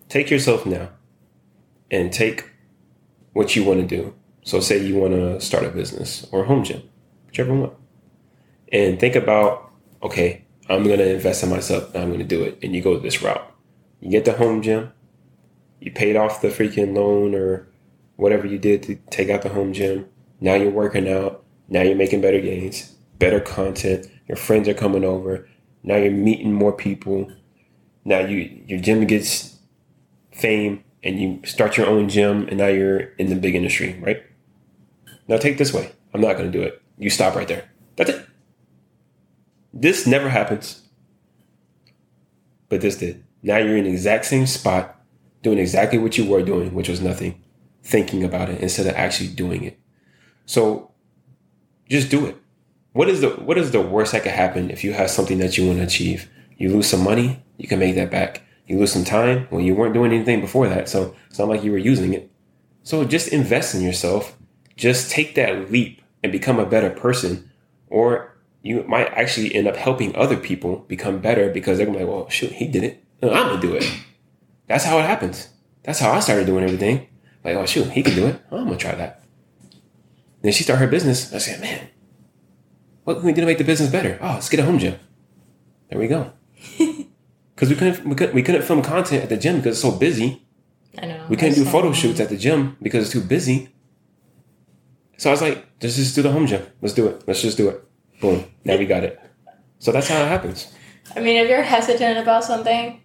Take 0.07 0.29
yourself 0.29 0.65
now 0.65 0.89
and 1.91 2.11
take 2.11 2.49
what 3.33 3.55
you 3.55 3.65
want 3.65 3.81
to 3.81 3.95
do. 3.95 4.15
So 4.43 4.59
say 4.59 4.83
you 4.83 4.95
want 4.95 5.13
to 5.13 5.39
start 5.39 5.63
a 5.63 5.69
business 5.69 6.27
or 6.31 6.43
a 6.43 6.47
home 6.47 6.63
gym, 6.63 6.83
whichever 7.27 7.53
one. 7.53 7.71
And 8.71 8.99
think 8.99 9.15
about, 9.15 9.71
okay, 10.01 10.45
I'm 10.69 10.83
gonna 10.83 11.03
invest 11.03 11.43
in 11.43 11.49
myself 11.49 11.95
I'm 11.95 12.11
gonna 12.11 12.23
do 12.23 12.43
it. 12.43 12.59
And 12.61 12.75
you 12.75 12.81
go 12.81 12.97
this 12.97 13.21
route. 13.21 13.49
You 13.99 14.09
get 14.09 14.25
the 14.25 14.33
home 14.33 14.61
gym, 14.61 14.91
you 15.79 15.91
paid 15.91 16.15
off 16.15 16.41
the 16.41 16.49
freaking 16.49 16.95
loan 16.95 17.35
or 17.35 17.67
whatever 18.15 18.47
you 18.47 18.57
did 18.57 18.83
to 18.83 18.95
take 19.09 19.29
out 19.29 19.41
the 19.41 19.49
home 19.49 19.73
gym. 19.73 20.07
Now 20.39 20.55
you're 20.55 20.71
working 20.71 21.09
out. 21.09 21.43
Now 21.69 21.81
you're 21.81 21.95
making 21.95 22.21
better 22.21 22.41
gains, 22.41 22.95
better 23.19 23.39
content. 23.39 24.07
Your 24.27 24.35
friends 24.35 24.67
are 24.67 24.73
coming 24.73 25.03
over. 25.03 25.47
Now 25.83 25.95
you're 25.97 26.11
meeting 26.11 26.53
more 26.53 26.73
people. 26.73 27.31
Now 28.05 28.19
you 28.19 28.63
your 28.67 28.79
gym 28.79 29.05
gets 29.07 29.57
fame 30.31 30.83
and 31.03 31.21
you 31.21 31.39
start 31.45 31.77
your 31.77 31.87
own 31.87 32.09
gym 32.09 32.47
and 32.47 32.57
now 32.57 32.67
you're 32.67 32.99
in 33.17 33.29
the 33.29 33.35
big 33.35 33.55
industry, 33.55 33.99
right? 34.01 34.23
Now 35.27 35.37
take 35.37 35.57
this 35.57 35.73
way. 35.73 35.91
I'm 36.13 36.21
not 36.21 36.37
going 36.37 36.51
to 36.51 36.57
do 36.57 36.63
it. 36.63 36.81
You 36.97 37.09
stop 37.09 37.35
right 37.35 37.47
there. 37.47 37.69
That's 37.95 38.09
it. 38.09 38.25
This 39.73 40.05
never 40.05 40.29
happens. 40.29 40.87
But 42.69 42.81
this 42.81 42.97
did. 42.97 43.23
Now 43.41 43.57
you're 43.57 43.77
in 43.77 43.83
the 43.83 43.89
exact 43.89 44.25
same 44.25 44.45
spot, 44.47 44.99
doing 45.41 45.57
exactly 45.57 45.99
what 45.99 46.17
you 46.17 46.25
were 46.25 46.43
doing, 46.43 46.73
which 46.73 46.89
was 46.89 47.01
nothing, 47.01 47.43
thinking 47.83 48.23
about 48.23 48.49
it 48.49 48.61
instead 48.61 48.87
of 48.87 48.95
actually 48.95 49.29
doing 49.29 49.63
it. 49.63 49.79
So 50.45 50.91
just 51.89 52.09
do 52.09 52.25
it. 52.25 52.37
What 52.93 53.09
is 53.09 53.21
the 53.21 53.29
what 53.29 53.57
is 53.57 53.71
the 53.71 53.81
worst 53.81 54.11
that 54.11 54.23
could 54.23 54.31
happen 54.31 54.69
if 54.69 54.83
you 54.83 54.93
have 54.93 55.09
something 55.09 55.39
that 55.39 55.57
you 55.57 55.65
want 55.65 55.79
to 55.79 55.85
achieve? 55.85 56.29
You 56.57 56.69
lose 56.69 56.87
some 56.87 57.03
money, 57.03 57.43
you 57.57 57.67
can 57.67 57.79
make 57.79 57.95
that 57.95 58.11
back. 58.11 58.43
You 58.67 58.77
lose 58.77 58.93
some 58.93 59.03
time 59.03 59.47
well, 59.51 59.61
you 59.61 59.75
weren't 59.75 59.93
doing 59.93 60.13
anything 60.13 60.41
before 60.41 60.69
that, 60.69 60.87
so 60.87 61.15
it's 61.29 61.39
not 61.39 61.49
like 61.49 61.63
you 61.63 61.71
were 61.71 61.77
using 61.77 62.13
it. 62.13 62.31
So 62.83 63.03
just 63.03 63.29
invest 63.29 63.75
in 63.75 63.81
yourself. 63.81 64.37
Just 64.75 65.11
take 65.11 65.35
that 65.35 65.71
leap 65.71 66.01
and 66.23 66.31
become 66.31 66.59
a 66.59 66.65
better 66.65 66.89
person, 66.89 67.51
or 67.87 68.35
you 68.61 68.83
might 68.83 69.07
actually 69.13 69.53
end 69.53 69.67
up 69.67 69.75
helping 69.75 70.15
other 70.15 70.37
people 70.37 70.77
become 70.87 71.19
better 71.19 71.49
because 71.49 71.77
they're 71.77 71.85
gonna 71.85 71.99
be 71.99 72.05
like, 72.05 72.13
well, 72.13 72.29
shoot, 72.29 72.51
he 72.51 72.67
did 72.67 72.83
it. 72.83 73.03
I'm 73.21 73.29
gonna 73.29 73.61
do 73.61 73.75
it. 73.75 73.85
That's 74.67 74.85
how 74.85 74.97
it 74.99 75.05
happens. 75.05 75.49
That's 75.83 75.99
how 75.99 76.11
I 76.11 76.19
started 76.21 76.45
doing 76.45 76.63
everything. 76.63 77.07
Like, 77.43 77.55
oh 77.55 77.65
shoot, 77.65 77.89
he 77.91 78.01
can 78.03 78.15
do 78.15 78.27
it. 78.27 78.41
Oh, 78.51 78.57
I'm 78.57 78.65
gonna 78.65 78.77
try 78.77 78.95
that. 78.95 79.23
then 80.41 80.51
she 80.53 80.63
started 80.63 80.85
her 80.85 80.91
business. 80.91 81.33
I 81.33 81.37
said, 81.39 81.59
man, 81.61 81.89
what 83.03 83.17
can 83.17 83.25
we 83.25 83.33
do 83.33 83.41
to 83.41 83.47
make 83.47 83.57
the 83.57 83.63
business 83.63 83.91
better? 83.91 84.17
Oh, 84.21 84.33
let's 84.35 84.49
get 84.49 84.61
a 84.61 84.65
home 84.65 84.79
gym. 84.79 84.97
There 85.89 85.99
we 85.99 86.07
go. 86.07 86.31
Because 87.55 87.69
we 87.69 87.75
couldn't, 87.75 88.05
we 88.09 88.15
couldn't 88.15 88.33
we 88.33 88.41
couldn't 88.41 88.63
film 88.63 88.81
content 88.81 89.23
at 89.23 89.29
the 89.29 89.37
gym 89.37 89.57
because 89.57 89.73
it's 89.73 89.81
so 89.81 89.91
busy. 89.91 90.43
I 90.97 91.05
know. 91.05 91.25
We 91.29 91.37
couldn't 91.37 91.53
do 91.53 91.65
photo 91.65 91.93
shoots 91.93 92.19
at 92.19 92.29
the 92.29 92.35
gym 92.37 92.77
because 92.81 93.03
it's 93.03 93.11
too 93.13 93.21
busy. 93.21 93.69
So 95.23 95.29
I 95.29 95.31
was 95.31 95.41
like, 95.41 95.65
let's 95.81 95.95
just 95.95 96.15
do 96.15 96.21
the 96.21 96.33
home 96.33 96.47
gym. 96.47 96.65
Let's 96.81 96.93
do 96.93 97.07
it. 97.07 97.23
Let's 97.25 97.41
just 97.41 97.55
do 97.55 97.69
it. 97.69 97.81
Boom. 98.19 98.43
Now 98.65 98.75
we 98.75 98.85
got 98.85 99.05
it. 99.05 99.17
So 99.79 99.93
that's 99.93 100.09
how 100.09 100.21
it 100.21 100.27
happens. 100.27 100.69
I 101.15 101.21
mean, 101.21 101.37
if 101.37 101.47
you're 101.47 101.61
hesitant 101.61 102.19
about 102.19 102.43
something, 102.43 103.01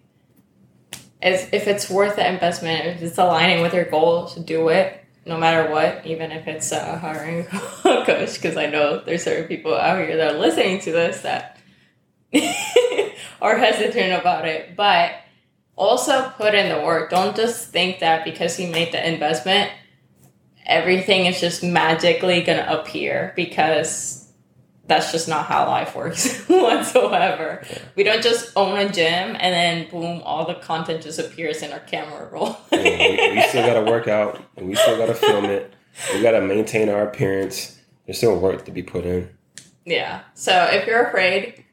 if, 1.21 1.53
if 1.53 1.65
it's 1.65 1.89
worth 1.89 2.17
the 2.17 2.29
investment, 2.29 2.87
if 2.87 3.01
it's 3.01 3.17
aligning 3.17 3.61
with 3.61 3.73
your 3.73 3.85
goals, 3.85 4.35
do 4.35 4.67
it 4.67 5.01
no 5.25 5.37
matter 5.37 5.71
what, 5.71 6.05
even 6.05 6.33
if 6.33 6.45
it's 6.45 6.73
hiring 6.73 7.47
a 7.53 7.59
coach. 8.05 8.33
Because 8.33 8.57
I 8.57 8.65
know 8.65 8.99
there's 8.99 9.23
certain 9.23 9.47
people 9.47 9.73
out 9.73 9.99
here 9.99 10.17
that 10.17 10.35
are 10.35 10.37
listening 10.37 10.81
to 10.81 10.91
this 10.91 11.21
that 11.21 11.57
are 13.41 13.57
hesitant 13.57 14.19
about 14.19 14.45
it. 14.45 14.75
But 14.75 15.13
also 15.77 16.27
put 16.31 16.53
in 16.53 16.67
the 16.67 16.83
work. 16.83 17.11
Don't 17.11 17.33
just 17.33 17.69
think 17.69 17.99
that 17.99 18.25
because 18.25 18.59
you 18.59 18.67
made 18.67 18.91
the 18.91 19.07
investment, 19.07 19.71
everything 20.69 21.25
is 21.25 21.41
just 21.41 21.63
magically 21.63 22.41
going 22.41 22.59
to 22.59 22.79
appear 22.79 23.33
because 23.35 24.31
that's 24.85 25.11
just 25.11 25.27
not 25.27 25.45
how 25.45 25.67
life 25.67 25.95
works 25.95 26.43
whatsoever. 26.47 27.63
Yeah. 27.69 27.77
We 27.95 28.03
don't 28.03 28.23
just 28.23 28.51
own 28.55 28.77
a 28.77 28.87
gym 28.89 29.35
and 29.39 29.39
then 29.39 29.89
boom, 29.89 30.21
all 30.23 30.45
the 30.45 30.55
content 30.55 31.03
just 31.03 31.19
appears 31.19 31.61
in 31.61 31.71
our 31.71 31.79
camera 31.79 32.29
roll. 32.31 32.57
yeah, 32.71 33.31
we, 33.31 33.35
we, 33.35 33.41
still 33.47 33.65
got 33.65 33.83
to 33.83 33.91
work 33.91 34.07
out 34.07 34.41
and 34.55 34.69
we 34.69 34.75
still 34.75 34.97
got 34.97 35.07
to 35.07 35.15
film 35.15 35.45
it. 35.45 35.73
We 36.13 36.21
got 36.21 36.31
to 36.31 36.41
maintain 36.41 36.87
our 36.89 37.07
appearance. 37.07 37.79
There's 38.05 38.17
still 38.17 38.39
work 38.39 38.65
to 38.65 38.71
be 38.71 38.83
put 38.83 39.05
in. 39.05 39.29
Yeah. 39.85 40.21
So 40.35 40.69
if 40.71 40.87
you're 40.87 41.03
afraid, 41.03 41.65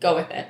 go 0.00 0.14
with 0.14 0.30
it. 0.30 0.48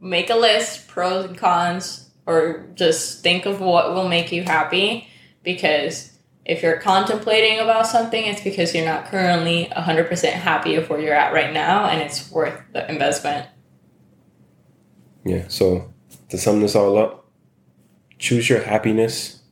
Make 0.00 0.30
a 0.30 0.34
list, 0.34 0.88
pros 0.88 1.26
and 1.26 1.36
cons, 1.36 2.10
or 2.26 2.66
just 2.74 3.22
think 3.22 3.46
of 3.46 3.60
what 3.60 3.94
will 3.94 4.08
make 4.08 4.32
you 4.32 4.42
happy 4.42 5.08
because 5.42 6.10
if 6.44 6.62
you're 6.62 6.78
contemplating 6.78 7.58
about 7.58 7.86
something, 7.86 8.24
it's 8.24 8.42
because 8.42 8.74
you're 8.74 8.84
not 8.84 9.06
currently 9.06 9.70
100% 9.76 10.32
happy 10.32 10.74
of 10.76 10.88
where 10.88 11.00
you're 11.00 11.14
at 11.14 11.32
right 11.32 11.52
now 11.52 11.86
and 11.86 12.00
it's 12.00 12.30
worth 12.30 12.60
the 12.72 12.90
investment. 12.90 13.46
Yeah, 15.24 15.44
so 15.48 15.92
to 16.30 16.38
sum 16.38 16.60
this 16.60 16.74
all 16.74 16.98
up, 16.98 17.26
choose 18.18 18.48
your 18.48 18.62
happiness 18.62 19.42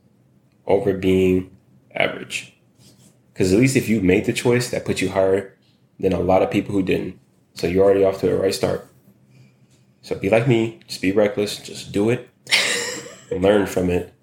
over 0.65 0.93
being 0.93 1.55
average. 1.93 2.55
Because 3.33 3.53
at 3.53 3.59
least 3.59 3.75
if 3.75 3.87
you 3.87 4.01
made 4.01 4.25
the 4.25 4.33
choice, 4.33 4.69
that 4.71 4.85
puts 4.85 5.01
you 5.01 5.09
higher 5.09 5.57
than 5.99 6.13
a 6.13 6.19
lot 6.19 6.41
of 6.41 6.51
people 6.51 6.73
who 6.73 6.83
didn't. 6.83 7.19
So 7.53 7.67
you're 7.67 7.83
already 7.83 8.03
off 8.03 8.19
to 8.21 8.33
a 8.33 8.39
right 8.39 8.53
start. 8.53 8.87
So 10.01 10.15
be 10.15 10.29
like 10.29 10.47
me, 10.47 10.79
just 10.87 11.01
be 11.01 11.11
reckless, 11.11 11.57
just 11.57 11.91
do 11.91 12.09
it, 12.09 12.29
learn 13.31 13.67
from 13.67 13.89
it. 13.89 14.13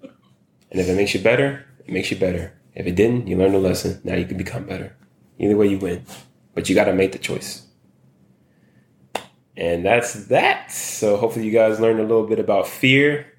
And 0.71 0.81
if 0.81 0.89
it 0.89 0.95
makes 0.95 1.13
you 1.13 1.21
better, 1.21 1.65
it 1.85 1.89
makes 1.89 2.11
you 2.11 2.17
better. 2.17 2.56
If 2.77 2.85
it 2.85 2.95
didn't, 2.95 3.25
you 3.27 3.35
learned 3.35 3.55
a 3.55 3.59
lesson. 3.59 3.99
Now 4.03 4.13
you 4.13 4.25
can 4.25 4.37
become 4.37 4.65
better. 4.65 4.95
Either 5.39 5.57
way, 5.57 5.65
you 5.65 5.79
win. 5.79 6.05
But 6.53 6.69
you 6.69 6.75
got 6.75 6.85
to 6.85 6.93
make 6.93 7.11
the 7.11 7.17
choice. 7.17 7.65
And 9.57 9.83
that's 9.83 10.27
that. 10.27 10.71
So 10.71 11.17
hopefully, 11.17 11.47
you 11.47 11.51
guys 11.51 11.79
learned 11.79 11.99
a 11.99 12.03
little 12.03 12.27
bit 12.27 12.37
about 12.37 12.67
fear. 12.67 13.33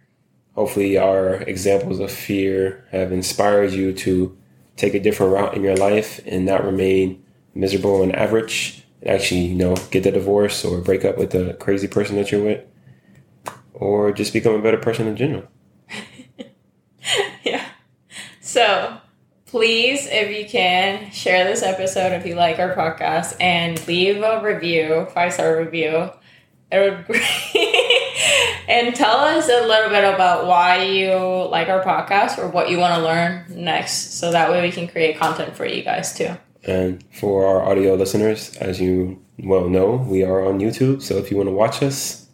Hopefully, 0.56 0.98
our 0.98 1.34
examples 1.34 2.00
of 2.00 2.10
fear 2.10 2.84
have 2.90 3.12
inspired 3.12 3.70
you 3.70 3.92
to 3.92 4.36
take 4.74 4.94
a 4.94 5.00
different 5.00 5.32
route 5.32 5.54
in 5.54 5.62
your 5.62 5.76
life 5.76 6.20
and 6.26 6.44
not 6.44 6.64
remain 6.64 7.22
miserable 7.54 8.02
and 8.02 8.16
average. 8.16 8.84
And 9.02 9.10
actually, 9.10 9.42
you 9.42 9.54
know, 9.54 9.76
get 9.92 10.02
the 10.02 10.10
divorce 10.10 10.64
or 10.64 10.80
break 10.80 11.04
up 11.04 11.16
with 11.16 11.30
the 11.30 11.54
crazy 11.60 11.86
person 11.86 12.16
that 12.16 12.32
you're 12.32 12.42
with, 12.42 12.64
or 13.72 14.10
just 14.10 14.32
become 14.32 14.54
a 14.54 14.62
better 14.62 14.78
person 14.78 15.06
in 15.06 15.16
general. 15.16 15.44
yeah. 17.44 17.66
So 18.40 19.00
please, 19.48 20.06
if 20.06 20.36
you 20.36 20.48
can, 20.48 21.10
share 21.10 21.44
this 21.44 21.62
episode 21.62 22.12
if 22.12 22.26
you 22.26 22.34
like 22.34 22.58
our 22.58 22.74
podcast 22.74 23.36
and 23.40 23.84
leave 23.88 24.22
a 24.22 24.40
review, 24.42 25.06
five 25.12 25.32
star 25.32 25.58
review. 25.58 26.10
It 26.70 26.78
would 26.78 27.04
great. 27.06 27.22
and 28.68 28.94
tell 28.94 29.16
us 29.18 29.48
a 29.48 29.66
little 29.66 29.88
bit 29.88 30.04
about 30.04 30.46
why 30.46 30.82
you 30.82 31.14
like 31.48 31.68
our 31.68 31.82
podcast 31.82 32.38
or 32.38 32.48
what 32.48 32.70
you 32.70 32.78
want 32.78 32.94
to 32.94 33.02
learn 33.02 33.46
next, 33.48 34.18
so 34.18 34.30
that 34.30 34.50
way 34.50 34.62
we 34.62 34.70
can 34.70 34.86
create 34.86 35.18
content 35.18 35.56
for 35.56 35.64
you 35.64 35.82
guys 35.82 36.14
too. 36.14 36.36
And 36.64 37.02
for 37.12 37.46
our 37.46 37.62
audio 37.62 37.94
listeners, 37.94 38.54
as 38.58 38.80
you 38.80 39.22
well 39.38 39.68
know, 39.70 39.96
we 39.96 40.24
are 40.24 40.44
on 40.44 40.58
YouTube. 40.58 41.00
So 41.00 41.16
if 41.16 41.30
you 41.30 41.38
want 41.38 41.48
to 41.48 41.52
watch 41.54 41.82
us, 41.82 42.28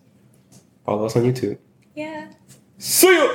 follow 0.85 1.05
us 1.05 1.15
on 1.15 1.23
YouTube. 1.23 1.59
Yeah. 1.95 2.33
See 2.79 3.15
ya. 3.15 3.29